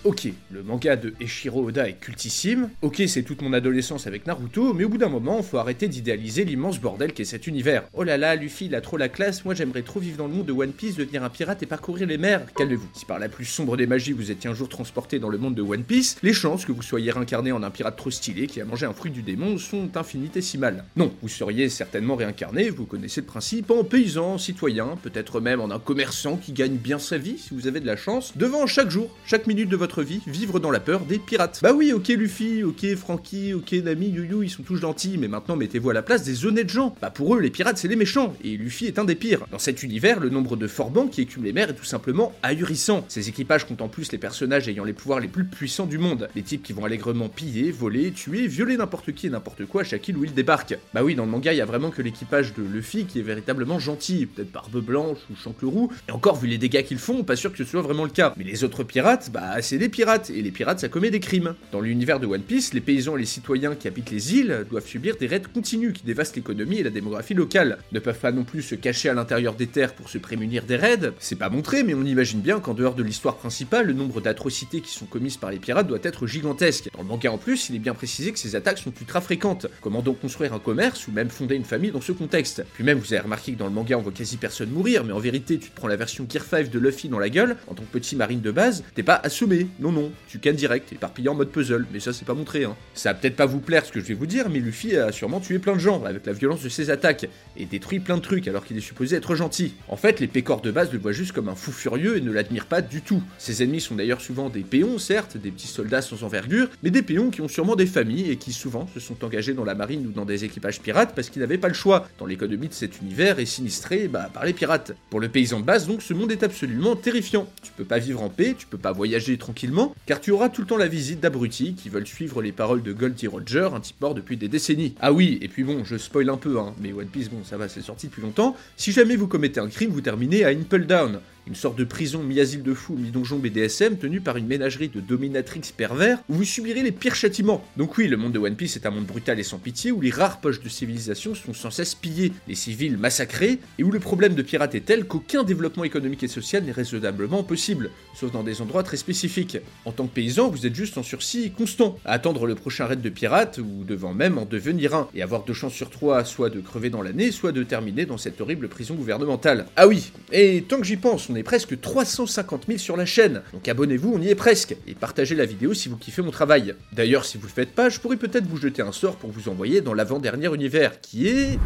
Ok, 0.06 0.30
le 0.50 0.63
manga 0.63 0.96
de 0.96 1.13
Eshiro 1.19 1.68
Oda 1.68 1.90
est 1.90 2.00
cultissime, 2.00 2.69
ok 2.81 3.04
c'est 3.06 3.24
toute 3.24 3.42
mon 3.42 3.51
adolescence 3.51 4.07
avec 4.07 4.28
Naruto, 4.28 4.74
mais 4.74 4.86
au 4.86 4.90
bout 4.90 4.98
d'un 4.98 5.10
moment, 5.10 5.44
faut 5.44 5.57
arrêter 5.57 5.90
d'idéaliser 5.90 6.46
l'immense 6.46 6.80
bordel 6.80 7.12
qu'est 7.12 7.25
cet 7.25 7.48
univers. 7.48 7.84
Oh 7.92 8.04
là 8.04 8.18
là, 8.18 8.38
Luffy 8.38 8.68
il 8.68 8.75
a 8.75 8.81
trop 8.81 8.96
la 8.96 9.10
classe, 9.10 9.44
moi 9.44 9.56
j'aimerais 9.56 9.81
trop 9.81 10.00
vivre 10.00 10.16
dans 10.16 10.28
le 10.28 10.34
monde 10.34 10.46
de 10.46 10.54
One 10.54 10.72
Piece, 10.72 10.96
devenir 10.96 11.22
un 11.22 11.30
pirate 11.30 11.63
et 11.63 11.66
parcourir 11.66 12.07
les 12.07 12.18
mers. 12.18 12.46
Calmez-vous. 12.56 12.88
Si 12.94 13.04
par 13.04 13.19
la 13.19 13.28
plus 13.28 13.44
sombre 13.44 13.75
des 13.75 13.88
magies 13.88 14.13
vous 14.13 14.31
étiez 14.31 14.50
un 14.50 14.54
jour 14.54 14.69
transporté 14.69 15.19
dans 15.19 15.28
le 15.28 15.38
monde 15.38 15.56
de 15.56 15.62
One 15.62 15.84
Piece, 15.84 16.16
les 16.24 16.31
chances 16.31 16.63
que 16.63 16.72
vous 16.72 16.81
soyez 16.81 17.12
réincarné 17.12 17.52
en 17.52 17.62
un 17.62 17.69
pirate 17.69 17.98
trop 17.98 18.10
stylé 18.10 18.48
qui 18.48 18.62
a 18.62 18.66
mangé 18.66 18.86
un 18.86 18.94
fruit 18.94 19.12
du 19.12 19.22
démon 19.22 19.57
sont 19.57 19.98
infinitésimales. 19.98 20.86
Non, 20.95 21.13
vous 21.22 21.28
seriez 21.28 21.68
certainement 21.68 22.16
réincarné, 22.16 22.69
vous 22.69 22.86
connaissez 22.86 23.19
le 23.19 23.28
principe, 23.28 23.69
en 23.69 23.84
paysan, 23.84 24.38
citoyen, 24.38 24.98
peut-être 25.04 25.42
même 25.42 25.60
en 25.60 25.72
un 25.72 25.80
commerçant 25.80 26.38
qui 26.38 26.54
gagne 26.54 26.78
bien 26.78 27.00
sa 27.00 27.18
vie 27.18 27.38
si 27.38 27.54
vous 27.54 27.68
avez 27.68 27.81
de 27.81 27.86
la 27.86 27.98
chance, 27.98 28.38
devant 28.38 28.66
chaque 28.66 28.92
jour, 28.92 29.13
chaque 29.25 29.45
minute 29.45 29.68
de 29.68 29.75
votre 29.75 29.88
vie, 29.97 30.21
vivre 30.27 30.59
dans 30.59 30.71
la 30.71 30.80
peur 30.80 31.01
des 31.01 31.19
pirates. 31.19 31.59
Bah 31.62 31.74
oui, 31.74 31.91
ok 31.91 32.07
Luffy, 32.09 32.63
ok 32.63 32.95
Franky, 32.95 33.53
ok 33.53 33.74
Nami, 33.83 34.09
Yu 34.09 34.27
ils 34.44 34.50
sont 34.50 34.63
tous 34.63 34.77
gentils, 34.77 35.18
mais 35.18 35.27
maintenant 35.27 35.56
mettez-vous 35.56 35.89
à 35.89 35.94
la 35.94 36.01
place 36.01 36.24
des 36.24 36.45
honnêtes 36.45 36.69
gens. 36.69 36.95
Bah 37.01 37.09
pour 37.09 37.36
eux, 37.36 37.39
les 37.39 37.50
pirates 37.50 37.77
c'est 37.77 37.88
les 37.88 37.95
méchants, 37.95 38.33
et 38.44 38.56
Luffy 38.56 38.86
est 38.86 39.00
un 39.00 39.06
des 39.06 39.15
pires. 39.15 39.45
Dans 39.51 39.59
cet 39.59 39.83
univers, 39.83 40.19
le 40.19 40.30
nombre 40.30 40.56
de 40.56 40.68
forbans 40.68 41.07
qui 41.07 41.21
écument 41.21 41.45
les 41.45 41.53
mers 41.53 41.71
est 41.71 41.75
tout 41.75 41.86
simplement 41.86 42.33
ahurissant. 42.44 43.03
Ces 43.07 43.30
équipages 43.30 43.65
comptent 43.65 43.81
en 43.81 43.89
plus 43.89 44.12
les 44.12 44.18
personnages 44.18 44.68
ayant 44.68 44.83
les 44.83 44.94
pouvoirs 44.94 45.19
les 45.19 45.28
plus 45.28 45.45
puissants 45.45 45.87
du 45.87 45.97
monde. 45.97 46.30
Les 46.35 46.44
types 46.44 46.64
qui 46.64 46.73
vont 46.73 46.85
allègrement 46.85 47.30
piller, 47.30 47.71
voler, 47.71 48.11
tuer, 48.11 48.47
violer 48.47 48.78
n'importe 48.78 49.14
qui 49.14 49.28
et 49.28 49.30
n'importe 49.30 49.66
quoi 49.66 49.81
à 49.81 49.83
chaque 49.83 50.07
île 50.07 50.18
où 50.18 50.23
ils 50.23 50.33
débarquent. 50.33 50.78
Bah 50.94 51.02
oui, 51.04 51.16
dans 51.16 51.25
le 51.25 51.31
manga, 51.31 51.52
il 51.52 51.57
y 51.57 51.61
a 51.61 51.66
vraiment 51.66 51.90
que 51.90 52.02
l'équipage 52.02 52.54
de 52.54 52.64
Luffy 52.64 53.06
qui 53.06 53.19
est 53.19 53.23
véritablement 53.23 53.80
gentil, 53.80 54.28
peut-être 54.28 54.52
Barbe 54.52 54.80
Blanche 54.83 55.18
ou 55.31 55.35
Chancleroux, 55.35 55.92
et 56.07 56.11
encore 56.11 56.35
vu 56.35 56.47
les 56.47 56.57
dégâts 56.57 56.83
qu'ils 56.83 56.99
font, 56.99 57.23
pas 57.23 57.35
sûr 57.35 57.52
que 57.52 57.57
ce 57.57 57.64
soit 57.64 57.81
vraiment 57.81 58.04
le 58.04 58.11
cas. 58.11 58.33
Mais 58.37 58.44
les 58.44 58.64
autres 58.64 58.83
pirates, 58.83 59.30
bah 59.31 59.61
c'est 59.61 59.78
des 59.80 59.90
pirates 59.90 60.30
et 60.30 60.42
les 60.42 60.52
pirates 60.52 60.81
ça 60.81 60.90
commet 60.90 61.09
des 61.09 61.21
crimes. 61.21 61.56
Dans 61.71 61.80
l'univers 61.80 62.19
de 62.19 62.28
One 62.28 62.42
Piece, 62.42 62.74
les 62.74 62.81
paysans 62.81 63.16
et 63.16 63.21
les 63.21 63.26
citoyens 63.26 63.76
qui 63.76 63.88
habitent 63.88 64.12
les 64.12 64.36
îles 64.36 64.66
doivent 64.69 64.86
subir 64.86 65.16
des 65.16 65.26
raids 65.26 65.42
continus 65.54 65.94
qui 65.94 66.04
dévastent 66.04 66.36
l'économie 66.36 66.80
et 66.80 66.83
la 66.83 66.90
démographie 66.90 67.33
locale. 67.33 67.80
Ne 67.94 68.00
peuvent 68.00 68.19
pas 68.19 68.33
non 68.33 68.44
plus 68.44 68.62
se 68.62 68.76
cacher 68.76 69.07
à 69.07 69.14
l'intérieur 69.14 69.56
des 69.56 69.68
terres 69.68 69.95
pour 69.95 70.09
se 70.09 70.18
prémunir 70.18 70.66
des 70.66 70.76
raids. 70.76 71.14
C'est 71.19 71.38
pas 71.38 71.50
montré, 71.50 71.83
mais 71.83 71.94
on 71.94 72.04
imagine 72.04 72.42
bien 72.42 72.59
qu'en 72.59 72.74
dehors 72.74 72.94
de 72.94 73.04
l'histoire 73.04 73.38
principale, 73.38 73.88
le 73.88 73.94
nombre 73.94 74.19
d'atrocités 74.19 74.81
qui 74.81 74.92
sont 74.92 75.06
commises 75.06 75.38
par 75.38 75.50
les 75.50 75.59
pirates 75.59 75.88
doit 75.88 76.00
être 76.04 76.28
gigantesque. 76.28 76.90
Dans 76.94 77.02
le 77.02 77.07
manga 77.07 77.31
en 77.31 77.38
plus, 77.38 77.69
il 77.69 77.76
est 77.78 77.80
bien 77.80 77.94
précisé 77.94 78.33
que 78.33 78.40
ces 78.40 78.57
attaques 78.57 78.80
sont 78.80 78.94
ultra 79.00 79.21
fréquentes. 79.21 79.68
Comment 79.80 80.02
donc 80.02 80.19
construire 80.19 80.54
un 80.54 80.59
commerce 80.59 81.07
ou 81.07 81.12
même 81.12 81.30
fonder 81.30 81.56
une 81.56 81.64
famille 81.64 81.92
dans 81.92 82.02
ce 82.02 82.12
contexte? 82.12 82.66
Puis 82.74 82.83
même, 82.83 82.98
vous 82.98 83.14
avez 83.14 83.24
remarqué 83.24 83.54
que 83.54 83.57
dans 83.57 83.68
le 83.68 83.71
manga, 83.71 83.98
on 83.98 84.02
voit 84.02 84.12
quasi 84.12 84.36
personne 84.36 84.71
mourir, 84.71 85.06
mais 85.06 85.14
en 85.14 85.19
vérité, 85.19 85.57
tu 85.57 85.69
te 85.69 85.76
prends 85.76 85.88
la 85.88 85.95
version 85.95 86.28
Gear 86.30 86.44
5 86.44 86.69
de 86.69 86.80
Luffy 86.80 87.07
dans 87.07 87.19
la 87.19 87.30
gueule, 87.30 87.56
en 87.68 87.76
tant 87.76 87.83
que 87.83 87.92
petit 87.92 88.18
marine 88.18 88.42
de 88.42 88.52
base, 88.52 88.83
t'es 88.94 89.04
pas 89.04 89.16
assommé. 89.24 89.69
Non, 89.80 89.92
non, 89.92 90.11
tu 90.28 90.40
cannes 90.40 90.56
direct, 90.56 90.92
éparpillé 90.94 91.30
en 91.30 91.35
mode 91.35 91.49
puzzle, 91.49 91.85
mais 91.92 91.99
ça 91.99 92.14
c'est 92.14 92.26
pas 92.26 92.33
montré. 92.33 92.64
Hein. 92.64 92.76
Ça 92.94 93.14
va 93.14 93.19
peut-être 93.19 93.35
pas 93.35 93.45
vous 93.45 93.59
plaire 93.59 93.85
ce 93.85 93.92
que 93.92 93.99
je 93.99 94.06
vais 94.06 94.14
vous 94.14 94.26
dire, 94.26 94.49
mais 94.49 94.59
Luffy 94.59 94.95
a 94.95 95.11
sûrement 95.11 95.40
tué 95.40 95.59
plein 95.59 95.73
de 95.73 95.80
gens 95.80 96.04
avec 96.04 96.26
la 96.26 96.33
violence 96.33 96.64
de 96.64 96.69
ses 96.69 96.90
attaques, 96.90 97.28
et 97.57 97.66
détruit 97.66 97.99
plein 97.99 98.18
de 98.18 98.21
trucs 98.21 98.47
alors 98.47 98.66
qu'il 98.66 98.78
est 98.78 98.81
supposé 98.81 99.16
être 99.16 99.35
gentil. 99.35 99.73
En 99.88 99.97
fait, 99.97 100.19
les 100.19 100.28
pécores 100.28 100.61
de 100.61 100.71
base 100.71 100.92
le 100.92 100.99
voient 100.99 101.11
juste 101.11 101.31
comme 101.31 101.49
un 101.49 101.56
fou 101.56 101.71
furieux 101.71 102.18
et 102.18 102.21
ne 102.21 102.31
l'admirent 102.31 102.66
pas 102.66 102.81
du 102.81 103.02
tout. 103.02 103.21
Ses 103.38 103.64
ennemis 103.64 103.81
sont 103.81 103.95
d'ailleurs 103.95 104.21
souvent 104.21 104.49
des 104.49 104.61
péons, 104.61 104.97
certes, 104.97 105.38
des 105.38 105.52
petits 105.52 105.68
soldats 105.68 106.02
sans 106.02 106.23
envergure, 106.23 106.69
mais 106.83 106.92
des 106.92 107.02
péons 107.02 107.30
qui 107.30 107.42
ont 107.42 107.47
sûrement 107.47 107.76
des 107.76 107.85
familles 107.85 108.31
et 108.31 108.38
qui 108.38 108.54
souvent 108.54 108.88
se 108.94 108.99
sont 108.99 109.23
engagés 109.23 109.54
dans 109.54 109.66
la 109.66 109.76
marine 109.76 110.07
ou 110.07 110.11
dans 110.11 110.26
des 110.26 110.45
équipages 110.45 110.81
pirates 110.81 111.14
parce 111.16 111.30
qu'ils 111.30 111.42
n'avaient 111.42 111.57
pas 111.57 111.68
le 111.68 111.73
choix, 111.73 112.07
dans 112.18 112.26
l'économie 112.26 112.68
de 112.68 112.73
cet 112.73 113.02
univers 113.02 113.40
est 113.40 113.45
sinistré 113.45 114.07
bah, 114.07 114.30
par 114.33 114.45
les 114.45 114.54
pirates. 114.54 114.94
Pour 115.09 115.19
le 115.19 115.30
paysan 115.30 115.59
de 115.59 115.66
base, 115.66 115.88
donc, 115.88 116.02
ce 116.02 116.14
monde 116.14 116.31
est 116.31 116.44
absolument 116.44 116.95
terrifiant. 116.95 117.47
Tu 117.61 117.71
peux 117.76 117.85
pas 117.85 117.99
vivre 117.99 118.21
en 118.21 118.30
paix, 118.30 118.56
tu 118.57 118.68
peux 118.68 118.78
pas 118.78 118.92
voyager 118.92 119.38
tranquillement 119.38 119.58
car 120.06 120.21
tu 120.21 120.31
auras 120.31 120.49
tout 120.49 120.61
le 120.61 120.68
temps 120.68 120.78
la 120.78 120.87
visite 120.87 121.19
d'abrutis 121.19 121.73
qui 121.73 121.89
veulent 121.89 122.07
suivre 122.07 122.42
les 122.42 122.51
paroles 122.51 122.81
de 122.81 122.94
Goldie 122.94 123.28
Roger, 123.28 123.69
un 123.73 123.80
type 123.80 123.99
mort 123.99 124.13
depuis 124.13 124.37
des 124.37 124.47
décennies. 124.47 124.95
Ah 125.01 125.11
oui, 125.11 125.37
et 125.42 125.47
puis 125.47 125.63
bon, 125.63 125.83
je 125.83 125.97
spoil 125.97 126.30
un 126.30 126.37
peu, 126.37 126.59
hein, 126.59 126.73
mais 126.80 126.94
One 126.94 127.07
Piece, 127.07 127.30
bon, 127.30 127.44
ça 127.44 127.57
va, 127.57 127.68
c'est 127.68 127.81
sorti 127.81 128.07
depuis 128.07 128.21
longtemps. 128.21 128.56
Si 128.78 128.92
jamais 128.92 129.16
vous 129.16 129.28
commettez 129.28 129.59
un 129.59 129.68
crime, 129.68 129.92
vous 129.92 130.01
terminez 130.01 130.45
à 130.45 130.49
Impel 130.49 130.87
Down, 130.87 131.19
une 131.49 131.56
sorte 131.56 131.77
de 131.77 131.83
prison 131.83 132.21
mi-asile 132.21 132.61
de 132.61 132.75
fous, 132.75 132.95
mi-donjon 132.95 133.39
BDSM 133.39 133.97
tenue 133.97 134.21
par 134.21 134.37
une 134.37 134.45
ménagerie 134.45 134.87
de 134.87 134.99
dominatrix 134.99 135.61
pervers 135.75 136.19
où 136.29 136.35
vous 136.35 136.44
subirez 136.44 136.83
les 136.83 136.91
pires 136.91 137.15
châtiments. 137.15 137.65
Donc 137.75 137.97
oui, 137.97 138.07
le 138.07 138.18
monde 138.18 138.33
de 138.33 138.39
One 138.39 138.56
Piece 138.56 138.75
est 138.75 138.85
un 138.85 138.91
monde 138.91 139.07
brutal 139.07 139.39
et 139.39 139.44
sans 139.44 139.57
pitié 139.57 139.91
où 139.91 139.99
les 139.99 140.11
rares 140.11 140.41
poches 140.41 140.61
de 140.61 140.69
civilisation 140.69 141.33
sont 141.33 141.56
sans 141.56 141.71
cesse 141.71 141.95
pillées, 141.95 142.33
les 142.47 142.53
civils 142.53 142.97
massacrés, 142.97 143.57
et 143.79 143.83
où 143.83 143.89
le 143.89 143.99
problème 143.99 144.35
de 144.35 144.44
pirates 144.44 144.75
est 144.75 144.85
tel 144.85 145.06
qu'aucun 145.06 145.44
développement 145.44 145.83
économique 145.83 146.21
et 146.21 146.27
social 146.27 146.63
n'est 146.63 146.71
raisonnablement 146.71 147.44
possible, 147.44 147.89
sauf 148.13 148.31
dans 148.31 148.44
des 148.44 148.61
endroits 148.61 148.83
très 148.83 148.97
spécifiques. 148.97 149.57
En 149.85 149.91
tant 149.91 150.06
que 150.06 150.13
paysan, 150.13 150.49
vous 150.49 150.68
êtes 150.68 150.75
juste 150.75 150.99
en 150.99 151.03
sursis 151.03 151.49
constant, 151.49 151.97
à 152.06 152.13
attendre 152.13 152.45
le 152.45 152.53
prochain 152.53 152.85
raid 152.85 153.01
de 153.01 153.09
pirates 153.09 153.57
ou 153.57 153.83
devant 153.85 154.13
même 154.13 154.37
en 154.37 154.45
devenir 154.45 154.94
un, 154.94 155.07
et 155.15 155.23
avoir 155.23 155.45
deux 155.45 155.53
chances 155.53 155.73
sur 155.73 155.89
trois 155.89 156.23
soit 156.25 156.51
de 156.51 156.61
crever 156.61 156.91
dans 156.91 157.01
l'année, 157.01 157.31
soit 157.31 157.51
de 157.51 157.63
terminer 157.63 158.06
dans 158.06 158.19
cette 158.19 158.39
horrible 158.39 158.68
prison 158.68 158.94
gouvernementale. 158.94 159.65
Ah 159.75 159.87
oui, 159.87 160.11
et 160.31 160.63
tant 160.68 160.77
que 160.77 160.85
j'y 160.85 160.97
pense, 160.97 161.27
on 161.27 161.35
est 161.35 161.39
presque 161.44 161.80
350 161.80 162.66
000 162.68 162.80
sur 162.80 162.98
la 162.98 163.06
chaîne, 163.06 163.42
donc 163.54 163.68
abonnez-vous, 163.68 164.14
on 164.16 164.22
y 164.22 164.30
est 164.30 164.36
presque, 164.36 164.76
et 164.88 164.96
partagez 164.96 165.36
la 165.36 165.46
vidéo 165.46 165.74
si 165.74 165.90
vous 165.90 165.98
kiffez 165.98 166.22
mon 166.22 166.31
travail. 166.31 166.76
D'ailleurs, 166.94 167.26
si 167.26 167.38
vous 167.38 167.48
le 167.48 167.52
faites 167.52 167.74
pas, 167.74 167.90
je 167.90 168.00
pourrais 168.00 168.18
peut-être 168.18 168.48
vous 168.48 168.58
jeter 168.58 168.81
un 168.81 168.92
sort 168.92 169.16
pour 169.16 169.31
vous 169.31 169.50
envoyer 169.50 169.81
dans 169.81 169.94
l'avant-dernier 169.94 170.54
univers, 170.54 171.02
qui 171.02 171.28
est... 171.28 171.60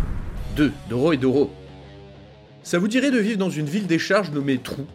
2. 0.56 0.72
Doro 0.90 1.14
et 1.14 1.18
Doro. 1.18 1.52
Ça 2.64 2.80
vous 2.80 2.88
dirait 2.88 3.12
de 3.12 3.18
vivre 3.18 3.38
dans 3.38 3.50
une 3.50 3.66
ville 3.66 3.88
des 3.88 4.00
charges 4.00 4.32
nommée 4.32 4.60
Trou? 4.60 4.86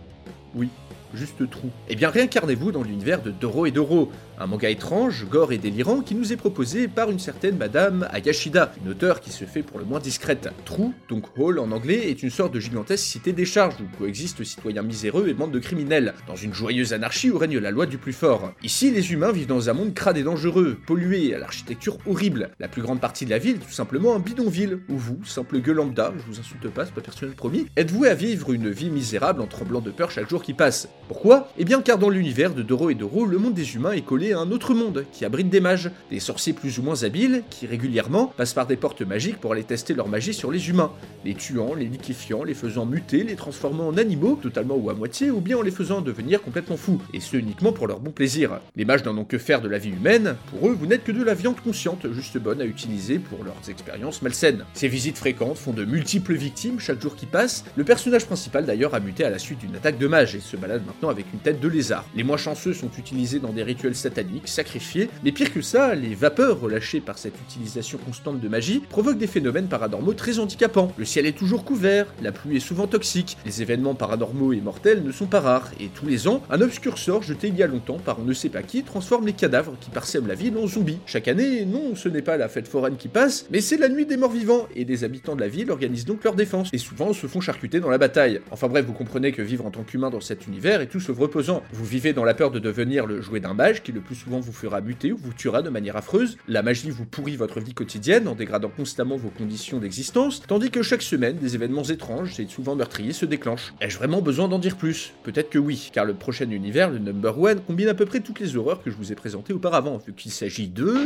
Oui, 0.55 0.69
juste 1.15 1.51
Trou. 1.51 1.71
Eh 1.89 1.97
bien 1.97 2.11
réincarnez-vous 2.11 2.73
dans 2.73 2.83
l'univers 2.83 3.23
de 3.23 3.31
Doro 3.31 3.67
et 3.67 3.71
Doro, 3.71 4.13
un 4.41 4.47
manga 4.47 4.71
étrange, 4.71 5.27
gore 5.29 5.53
et 5.53 5.59
délirant 5.59 6.01
qui 6.01 6.15
nous 6.15 6.33
est 6.33 6.37
proposé 6.37 6.87
par 6.87 7.11
une 7.11 7.19
certaine 7.19 7.57
Madame 7.57 8.07
Ayashida, 8.13 8.73
une 8.85 8.91
auteure 8.91 9.21
qui 9.21 9.31
se 9.31 9.45
fait 9.45 9.63
pour 9.63 9.79
le 9.79 9.85
moins 9.85 9.99
discrète. 9.99 10.49
Trou, 10.65 10.95
donc 11.09 11.25
Hall 11.37 11.59
en 11.59 11.73
anglais, 11.73 12.09
est 12.11 12.23
une 12.23 12.31
sorte 12.31 12.55
de 12.55 12.61
gigantesque 12.61 13.05
cité 13.05 13.33
des 13.33 13.45
charges 13.45 13.75
où 13.81 13.97
coexistent 13.99 14.45
citoyens 14.45 14.83
miséreux 14.83 15.29
et 15.29 15.35
bandes 15.35 15.51
de 15.51 15.59
criminels, 15.59 16.15
dans 16.29 16.37
une 16.37 16.55
joyeuse 16.55 16.93
anarchie 16.93 17.31
où 17.31 17.39
règne 17.39 17.59
la 17.59 17.73
loi 17.73 17.87
du 17.87 17.99
plus 17.99 18.13
fort. 18.13 18.53
Ici, 18.63 18.91
les 18.93 19.13
humains 19.13 19.33
vivent 19.33 19.49
dans 19.49 19.71
un 19.71 19.73
monde 19.73 19.95
crade 19.95 20.19
et 20.19 20.23
dangereux, 20.23 20.79
pollué, 20.87 21.35
à 21.35 21.39
l'architecture 21.39 21.99
horrible. 22.07 22.51
La 22.61 22.69
plus 22.69 22.83
grande 22.83 23.01
partie 23.01 23.25
de 23.25 23.31
la 23.31 23.39
ville 23.39 23.59
tout 23.59 23.73
simplement 23.73 24.15
un 24.15 24.21
bidonville, 24.21 24.81
où 24.89 24.97
vous, 24.97 25.19
simple 25.25 25.59
gueule 25.59 25.77
lambda, 25.77 26.15
je 26.17 26.33
vous 26.33 26.39
insulte 26.39 26.69
pas, 26.69 26.87
c'est 26.87 26.95
pas 26.95 27.01
personnel 27.01 27.35
promis, 27.35 27.67
êtes 27.77 27.91
voué 27.91 28.09
à 28.09 28.15
vivre 28.15 28.53
une 28.53 28.71
vie 28.71 28.91
misérable 28.91 29.41
en 29.41 29.47
tremblant 29.47 29.81
de 29.81 29.91
peur 29.91 30.11
chaque 30.13 30.31
jour 30.31 30.43
qui 30.43 30.55
passe? 30.55 30.89
Pourquoi? 31.09 31.49
Eh 31.59 31.65
bien 31.65 31.83
car 31.83 31.99
dans 31.99 32.11
l'univers 32.11 32.55
de 32.55 32.63
Doro 32.63 32.91
et 32.91 32.95
Doro, 32.95 33.27
le 33.27 33.39
monde 33.39 33.55
des 33.55 33.75
humains 33.75 33.93
est 33.93 34.03
collé 34.03 34.28
un 34.33 34.51
autre 34.51 34.75
monde, 34.75 35.05
qui 35.13 35.25
abrite 35.25 35.49
des 35.49 35.61
mages, 35.61 35.91
des 36.11 36.21
sorciers 36.21 36.53
plus 36.53 36.79
ou 36.79 36.83
moins 36.83 37.03
habiles, 37.03 37.43
qui 37.51 37.67
régulièrement 37.67 38.33
passent 38.37 38.55
par 38.55 38.67
des 38.67 38.77
portes 38.77 39.03
magiques 39.03 39.39
pour 39.39 39.53
aller 39.53 39.65
tester 39.65 39.95
leur 39.95 40.09
magie 40.09 40.35
sur 40.35 40.51
les 40.51 40.69
humains, 40.69 40.93
les 41.25 41.35
tuant, 41.35 41.75
les 41.75 41.87
liquéfiant, 41.87 42.45
les 42.45 42.55
faisant 42.55 42.87
muter, 42.87 43.25
les 43.25 43.37
transformant 43.37 43.89
en 43.89 43.97
animaux, 43.97 44.39
totalement 44.41 44.77
ou 44.77 44.91
à 44.91 44.95
moitié, 44.95 45.31
ou 45.31 45.41
bien 45.41 45.59
en 45.59 45.63
les 45.63 45.71
faisant 45.71 46.01
devenir 46.01 46.43
complètement 46.43 46.77
fous, 46.77 47.01
et 47.13 47.21
ce 47.21 47.37
uniquement 47.37 47.73
pour 47.73 47.87
leur 47.87 48.01
bon 48.01 48.11
plaisir. 48.11 48.61
Les 48.77 48.85
mages 48.85 49.05
n'en 49.05 49.17
ont 49.17 49.25
que 49.25 49.39
faire 49.39 49.61
de 49.61 49.69
la 49.69 49.79
vie 49.79 49.91
humaine, 49.91 50.37
pour 50.51 50.69
eux 50.69 50.77
vous 50.79 50.87
n'êtes 50.87 51.05
que 51.05 51.13
de 51.13 51.23
la 51.23 51.35
viande 51.35 51.61
consciente, 51.61 52.11
juste 52.13 52.39
bonne 52.39 52.61
à 52.61 52.65
utiliser 52.65 53.19
pour 53.19 53.45
leurs 53.45 53.69
expériences 53.69 54.23
malsaines. 54.23 54.65
Ces 54.75 54.89
visites 54.89 55.19
fréquentes 55.19 55.59
font 55.59 55.73
de 55.73 55.85
multiples 55.85 56.35
victimes 56.35 56.81
chaque 56.81 57.01
jour 57.01 57.17
qui 57.17 57.27
passe, 57.27 57.65
le 57.77 57.85
personnage 57.85 58.27
principal 58.27 58.67
d'ailleurs 58.67 58.95
a 58.95 59.01
muté 59.01 59.25
à 59.25 59.31
la 59.31 59.39
suite 59.39 59.61
d'une 59.61 59.77
attaque 59.77 59.99
de 59.99 60.07
mage 60.07 60.35
et 60.35 60.41
se 60.41 60.57
balade 60.57 60.87
maintenant 60.87 61.09
avec 61.09 61.27
une 61.33 61.41
tête 61.41 61.61
de 61.61 61.69
lézard. 61.69 62.05
Les 62.15 62.25
moins 62.25 62.37
chanceux 62.37 62.75
sont 62.75 62.91
utilisés 62.99 63.39
dans 63.39 63.53
des 63.53 63.63
rituels 63.63 63.95
sataniques, 63.95 64.18
sacrifiés, 64.45 65.09
mais 65.25 65.33
pire 65.33 65.53
que 65.53 65.63
ça, 65.63 65.95
les 65.95 66.15
vapeurs 66.15 66.61
relâchées 66.61 67.01
par 67.01 67.19
cette 67.19 67.39
utilisation 67.49 67.99
constante 67.99 68.41
de 68.41 68.49
magie 68.49 68.81
provoquent 68.89 69.19
des 69.19 69.27
phénomènes 69.27 69.69
paranormaux 69.69 70.15
très 70.15 70.39
handicapants. 70.39 70.93
Le 70.97 71.05
ciel 71.05 71.27
est 71.27 71.37
toujours 71.37 71.65
couvert, 71.65 72.07
la 72.23 72.33
pluie 72.33 72.57
est 72.57 72.61
souvent 72.61 72.87
toxique, 72.87 73.37
les 73.45 73.63
événements 73.63 73.95
paranormaux 73.95 74.53
et 74.53 74.61
mortels 74.61 75.03
ne 75.03 75.13
sont 75.13 75.27
pas 75.27 75.41
rares, 75.41 75.71
et 75.81 75.89
tous 75.89 76.07
les 76.07 76.29
ans, 76.29 76.43
un 76.51 76.61
obscur 76.61 76.99
sort 76.99 77.23
jeté 77.23 77.49
il 77.49 77.57
y 77.57 77.63
a 77.63 77.67
longtemps 77.67 77.99
par 77.99 78.19
on 78.21 78.25
ne 78.25 78.33
sait 78.33 78.49
pas 78.49 78.63
qui 78.63 78.83
transforme 78.83 79.27
les 79.27 79.33
cadavres 79.33 79.77
qui 79.81 79.91
parsèment 79.91 80.27
la 80.27 80.35
ville 80.35 80.57
en 80.57 80.67
zombies. 80.67 80.99
Chaque 81.07 81.29
année, 81.29 81.65
non, 81.65 81.95
ce 81.95 82.09
n'est 82.09 82.23
pas 82.23 82.37
la 82.37 82.49
fête 82.49 82.69
foraine 82.69 82.97
qui 82.97 83.09
passe, 83.09 83.47
mais 83.51 83.61
c'est 83.61 83.77
la 83.77 83.89
nuit 83.89 84.07
des 84.07 84.17
morts 84.17 84.33
vivants, 84.33 84.67
et 84.75 84.85
des 84.85 85.05
habitants 85.05 85.37
de 85.37 85.41
la 85.41 85.49
ville 85.49 85.71
organisent 85.71 86.05
donc 86.05 86.25
leur 86.25 86.35
défense, 86.35 86.71
et 86.73 86.79
souvent 86.79 87.13
se 87.13 87.27
font 87.27 87.41
charcuter 87.41 87.81
dans 87.81 87.91
la 87.91 87.99
bataille. 87.99 88.41
Enfin 88.51 88.69
bref, 88.69 88.85
vous 88.87 88.93
comprenez 88.93 89.33
que 89.33 89.43
vivre 89.43 89.67
en 89.67 89.71
tant 89.71 89.85
qu'humain 89.85 90.11
dans 90.11 90.21
cet 90.21 90.47
univers 90.47 90.81
est 90.81 90.87
tout 90.87 91.01
sauf 91.01 91.19
reposant. 91.19 91.63
Vous 91.73 91.85
vivez 91.85 92.13
dans 92.13 92.25
la 92.25 92.35
peur 92.35 92.51
de 92.51 92.59
devenir 92.59 93.07
le 93.07 93.21
jouet 93.21 93.41
d'un 93.41 93.55
mage 93.55 93.83
qui 93.83 93.93
le 93.93 94.01
plus 94.09 94.17
souvent 94.17 94.41
vous 94.41 94.55
fera 94.55 94.81
muter 94.81 95.13
ou 95.13 95.19
vous 95.19 95.35
tuera 95.35 95.61
de 95.61 95.69
manière 95.69 95.95
affreuse, 95.95 96.39
la 96.49 96.63
magie 96.63 96.89
vous 96.89 97.05
pourrit 97.05 97.37
votre 97.37 97.61
vie 97.61 97.75
quotidienne 97.75 98.27
en 98.27 98.35
dégradant 98.35 98.71
constamment 98.71 99.19
vos 99.19 99.29
conditions 99.29 99.81
d'existence, 99.81 100.41
tandis 100.47 100.71
que 100.71 100.83
chaque 100.83 101.03
semaine, 101.03 101.37
des 101.37 101.55
événements 101.55 101.83
étranges 101.83 102.41
et 102.41 102.47
souvent 102.49 102.75
meurtriers 102.75 103.13
se 103.13 103.27
déclenchent. 103.27 103.75
Ai-je 103.83 103.99
vraiment 103.99 104.23
besoin 104.23 104.49
d'en 104.49 104.59
dire 104.59 104.79
plus? 104.79 105.13
Peut-être 105.25 105.51
que 105.51 105.59
oui, 105.59 105.91
car 105.93 106.07
le 106.07 106.15
prochain 106.15 106.49
univers, 106.49 106.89
le 106.89 106.99
Number 106.99 107.39
One, 107.39 107.61
combine 107.61 107.89
à 107.89 107.95
peu 107.95 108.07
près 108.07 108.21
toutes 108.21 108.41
les 108.41 108.57
horreurs 108.57 108.83
que 108.83 108.91
je 108.91 108.97
vous 108.97 109.13
ai 109.13 109.15
présentées 109.15 109.53
auparavant, 109.53 109.99
vu 109.99 110.15
qu'il 110.15 110.33
s'agit 110.33 110.69
de... 110.69 110.97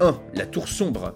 1. 0.00 0.20
La 0.34 0.44
Tour 0.44 0.68
Sombre. 0.68 1.14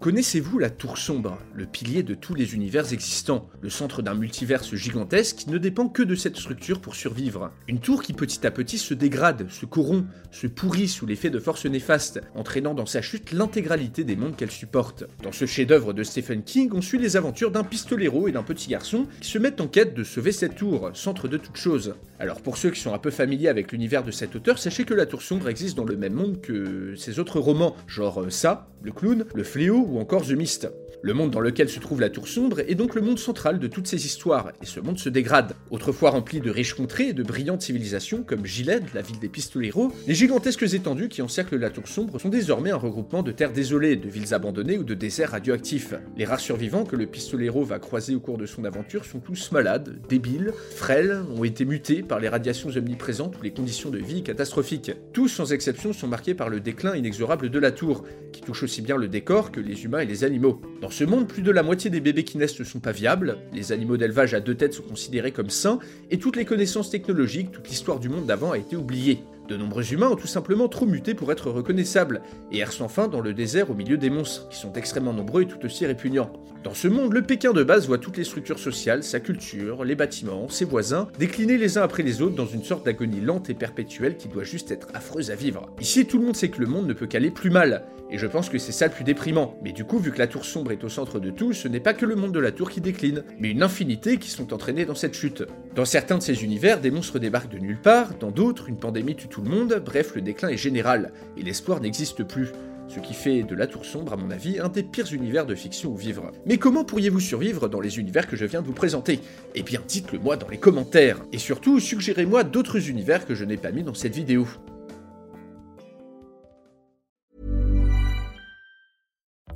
Connaissez-vous 0.00 0.60
la 0.60 0.70
Tour 0.70 0.96
Sombre, 0.96 1.38
le 1.52 1.66
pilier 1.66 2.04
de 2.04 2.14
tous 2.14 2.36
les 2.36 2.54
univers 2.54 2.92
existants, 2.92 3.48
le 3.60 3.68
centre 3.68 4.00
d'un 4.00 4.14
multiverse 4.14 4.76
gigantesque 4.76 5.38
qui 5.38 5.50
ne 5.50 5.58
dépend 5.58 5.88
que 5.88 6.04
de 6.04 6.14
cette 6.14 6.36
structure 6.36 6.80
pour 6.80 6.94
survivre? 6.94 7.50
Une 7.66 7.80
tour 7.80 8.04
qui 8.04 8.12
petit 8.12 8.46
à 8.46 8.52
petit 8.52 8.78
se 8.78 8.94
dégrade, 8.94 9.50
se 9.50 9.66
corrompt, 9.66 10.06
se 10.30 10.46
pourrit 10.46 10.86
sous 10.86 11.04
l'effet 11.04 11.30
de 11.30 11.40
forces 11.40 11.66
néfastes, 11.66 12.20
entraînant 12.36 12.74
dans 12.74 12.86
sa 12.86 13.02
chute 13.02 13.32
l'intégralité 13.32 14.04
des 14.04 14.14
mondes 14.14 14.36
qu'elle 14.36 14.52
supporte. 14.52 15.02
Dans 15.24 15.32
ce 15.32 15.46
chef-d'œuvre 15.46 15.92
de 15.92 16.04
Stephen 16.04 16.44
King, 16.44 16.70
on 16.74 16.80
suit 16.80 17.00
les 17.00 17.16
aventures 17.16 17.50
d'un 17.50 17.64
pistolero 17.64 18.28
et 18.28 18.32
d'un 18.32 18.44
petit 18.44 18.68
garçon 18.68 19.08
qui 19.20 19.28
se 19.28 19.38
mettent 19.38 19.60
en 19.60 19.66
quête 19.66 19.94
de 19.94 20.04
sauver 20.04 20.30
cette 20.30 20.54
tour, 20.54 20.92
centre 20.94 21.26
de 21.26 21.38
toute 21.38 21.56
chose. 21.56 21.96
Alors 22.20 22.40
pour 22.40 22.56
ceux 22.56 22.70
qui 22.70 22.80
sont 22.80 22.94
un 22.94 22.98
peu 22.98 23.10
familiers 23.10 23.48
avec 23.48 23.72
l'univers 23.72 24.04
de 24.04 24.12
cet 24.12 24.36
auteur, 24.36 24.60
sachez 24.60 24.84
que 24.84 24.94
la 24.94 25.06
Tour 25.06 25.22
Sombre 25.22 25.48
existe 25.48 25.76
dans 25.76 25.84
le 25.84 25.96
même 25.96 26.14
monde 26.14 26.40
que 26.40 26.94
ses 26.94 27.18
autres 27.18 27.40
romans, 27.40 27.74
genre 27.88 28.26
ça, 28.30 28.68
le 28.82 28.92
clown, 28.92 29.24
le 29.34 29.42
fléau 29.42 29.87
ou 29.88 29.98
encore 29.98 30.24
Mist. 30.36 30.68
Le 31.00 31.14
monde 31.14 31.30
dans 31.30 31.38
lequel 31.38 31.68
se 31.68 31.78
trouve 31.78 32.00
la 32.00 32.10
Tour 32.10 32.26
Sombre 32.26 32.58
est 32.58 32.74
donc 32.74 32.96
le 32.96 33.00
monde 33.00 33.20
central 33.20 33.60
de 33.60 33.68
toutes 33.68 33.86
ces 33.86 34.04
histoires, 34.04 34.50
et 34.60 34.66
ce 34.66 34.80
monde 34.80 34.98
se 34.98 35.08
dégrade. 35.08 35.54
Autrefois 35.70 36.10
rempli 36.10 36.40
de 36.40 36.50
riches 36.50 36.74
contrées 36.74 37.10
et 37.10 37.12
de 37.12 37.22
brillantes 37.22 37.62
civilisations 37.62 38.24
comme 38.24 38.44
Gilead, 38.44 38.82
la 38.94 39.02
ville 39.02 39.20
des 39.20 39.28
pistoleros, 39.28 39.92
les 40.08 40.14
gigantesques 40.16 40.74
étendues 40.74 41.08
qui 41.08 41.22
encerclent 41.22 41.56
la 41.56 41.70
Tour 41.70 41.86
Sombre 41.86 42.18
sont 42.18 42.30
désormais 42.30 42.72
un 42.72 42.76
regroupement 42.76 43.22
de 43.22 43.30
terres 43.30 43.52
désolées, 43.52 43.94
de 43.94 44.08
villes 44.08 44.34
abandonnées 44.34 44.76
ou 44.76 44.82
de 44.82 44.94
déserts 44.94 45.30
radioactifs. 45.30 45.94
Les 46.16 46.24
rares 46.24 46.40
survivants 46.40 46.84
que 46.84 46.96
le 46.96 47.06
pistolero 47.06 47.62
va 47.62 47.78
croiser 47.78 48.16
au 48.16 48.20
cours 48.20 48.38
de 48.38 48.46
son 48.46 48.64
aventure 48.64 49.04
sont 49.04 49.20
tous 49.20 49.52
malades, 49.52 50.00
débiles, 50.08 50.52
frêles, 50.74 51.22
ont 51.36 51.44
été 51.44 51.64
mutés 51.64 52.02
par 52.02 52.18
les 52.18 52.28
radiations 52.28 52.70
omniprésentes 52.70 53.38
ou 53.38 53.42
les 53.42 53.52
conditions 53.52 53.90
de 53.90 53.98
vie 53.98 54.24
catastrophiques. 54.24 54.90
Tous, 55.12 55.28
sans 55.28 55.52
exception, 55.52 55.92
sont 55.92 56.08
marqués 56.08 56.34
par 56.34 56.48
le 56.48 56.58
déclin 56.58 56.96
inexorable 56.96 57.50
de 57.50 57.58
la 57.60 57.70
tour, 57.70 58.02
qui 58.32 58.40
touche 58.40 58.64
aussi 58.64 58.82
bien 58.82 58.96
le 58.96 59.06
décor 59.06 59.52
que 59.52 59.60
les 59.60 59.84
humains 59.84 60.00
et 60.00 60.06
les 60.06 60.24
animaux. 60.24 60.60
Dans 60.88 60.94
ce 60.94 61.04
monde, 61.04 61.28
plus 61.28 61.42
de 61.42 61.50
la 61.50 61.62
moitié 61.62 61.90
des 61.90 62.00
bébés 62.00 62.24
qui 62.24 62.38
naissent 62.38 62.58
ne 62.58 62.64
sont 62.64 62.80
pas 62.80 62.92
viables, 62.92 63.36
les 63.52 63.72
animaux 63.72 63.98
d'élevage 63.98 64.32
à 64.32 64.40
deux 64.40 64.54
têtes 64.54 64.72
sont 64.72 64.82
considérés 64.82 65.32
comme 65.32 65.50
sains, 65.50 65.80
et 66.10 66.18
toutes 66.18 66.36
les 66.36 66.46
connaissances 66.46 66.88
technologiques, 66.88 67.52
toute 67.52 67.68
l'histoire 67.68 68.00
du 68.00 68.08
monde 68.08 68.24
d'avant 68.24 68.52
a 68.52 68.56
été 68.56 68.74
oubliée. 68.74 69.22
De 69.48 69.58
nombreux 69.58 69.92
humains 69.92 70.08
ont 70.08 70.16
tout 70.16 70.26
simplement 70.26 70.66
trop 70.66 70.86
muté 70.86 71.12
pour 71.12 71.30
être 71.30 71.50
reconnaissables, 71.50 72.22
et 72.50 72.60
errent 72.60 72.72
sans 72.72 73.08
dans 73.08 73.20
le 73.20 73.34
désert 73.34 73.70
au 73.70 73.74
milieu 73.74 73.98
des 73.98 74.08
monstres, 74.08 74.48
qui 74.48 74.56
sont 74.56 74.72
extrêmement 74.72 75.12
nombreux 75.12 75.42
et 75.42 75.46
tout 75.46 75.62
aussi 75.62 75.84
répugnants. 75.84 76.32
Dans 76.68 76.74
ce 76.74 76.86
monde, 76.86 77.14
le 77.14 77.22
Pékin 77.22 77.54
de 77.54 77.64
base 77.64 77.86
voit 77.86 77.96
toutes 77.96 78.18
les 78.18 78.24
structures 78.24 78.58
sociales, 78.58 79.02
sa 79.02 79.20
culture, 79.20 79.84
les 79.84 79.94
bâtiments, 79.94 80.50
ses 80.50 80.66
voisins, 80.66 81.08
déclinés 81.18 81.56
les 81.56 81.78
uns 81.78 81.82
après 81.82 82.02
les 82.02 82.20
autres 82.20 82.34
dans 82.34 82.44
une 82.44 82.62
sorte 82.62 82.84
d'agonie 82.84 83.22
lente 83.22 83.48
et 83.48 83.54
perpétuelle 83.54 84.18
qui 84.18 84.28
doit 84.28 84.44
juste 84.44 84.70
être 84.70 84.88
affreuse 84.92 85.30
à 85.30 85.34
vivre. 85.34 85.70
Ici, 85.80 86.04
tout 86.04 86.18
le 86.18 86.26
monde 86.26 86.36
sait 86.36 86.50
que 86.50 86.60
le 86.60 86.66
monde 86.66 86.86
ne 86.86 86.92
peut 86.92 87.06
qu'aller 87.06 87.30
plus 87.30 87.48
mal, 87.48 87.86
et 88.10 88.18
je 88.18 88.26
pense 88.26 88.50
que 88.50 88.58
c'est 88.58 88.72
ça 88.72 88.86
le 88.86 88.92
plus 88.92 89.04
déprimant. 89.04 89.56
Mais 89.62 89.72
du 89.72 89.86
coup, 89.86 89.98
vu 89.98 90.12
que 90.12 90.18
la 90.18 90.26
tour 90.26 90.44
sombre 90.44 90.70
est 90.70 90.84
au 90.84 90.90
centre 90.90 91.18
de 91.20 91.30
tout, 91.30 91.54
ce 91.54 91.68
n'est 91.68 91.80
pas 91.80 91.94
que 91.94 92.04
le 92.04 92.16
monde 92.16 92.32
de 92.32 92.38
la 92.38 92.52
tour 92.52 92.68
qui 92.68 92.82
décline, 92.82 93.24
mais 93.38 93.50
une 93.50 93.62
infinité 93.62 94.18
qui 94.18 94.28
sont 94.28 94.52
entraînés 94.52 94.84
dans 94.84 94.94
cette 94.94 95.14
chute. 95.14 95.44
Dans 95.74 95.86
certains 95.86 96.18
de 96.18 96.22
ces 96.22 96.44
univers, 96.44 96.82
des 96.82 96.90
monstres 96.90 97.18
débarquent 97.18 97.52
de 97.52 97.58
nulle 97.58 97.80
part, 97.80 98.12
dans 98.20 98.30
d'autres, 98.30 98.68
une 98.68 98.78
pandémie 98.78 99.16
tue 99.16 99.28
tout 99.28 99.40
le 99.40 99.48
monde, 99.48 99.82
bref, 99.82 100.14
le 100.14 100.20
déclin 100.20 100.50
est 100.50 100.58
général, 100.58 101.12
et 101.38 101.42
l'espoir 101.42 101.80
n'existe 101.80 102.24
plus. 102.24 102.48
Ce 102.88 103.00
qui 103.00 103.12
fait 103.12 103.42
de 103.42 103.54
la 103.54 103.66
Tour 103.66 103.84
Sombre, 103.84 104.14
à 104.14 104.16
mon 104.16 104.30
avis, 104.30 104.58
un 104.58 104.68
des 104.68 104.82
pires 104.82 105.12
univers 105.12 105.44
de 105.44 105.54
fiction 105.54 105.90
où 105.90 105.96
vivre. 105.96 106.32
Mais 106.46 106.56
comment 106.56 106.84
pourriez-vous 106.84 107.20
survivre 107.20 107.68
dans 107.68 107.80
les 107.80 107.98
univers 107.98 108.26
que 108.26 108.36
je 108.36 108.46
viens 108.46 108.62
de 108.62 108.66
vous 108.66 108.72
présenter? 108.72 109.20
Eh 109.54 109.62
bien, 109.62 109.80
dites-le 109.86 110.18
moi 110.18 110.36
dans 110.36 110.48
les 110.48 110.58
commentaires. 110.58 111.20
Et 111.32 111.38
surtout, 111.38 111.80
suggérez-moi 111.80 112.44
d'autres 112.44 112.88
univers 112.88 113.26
que 113.26 113.34
je 113.34 113.44
n'ai 113.44 113.58
pas 113.58 113.72
mis 113.72 113.82
dans 113.82 113.94
cette 113.94 114.14
vidéo. 114.14 114.46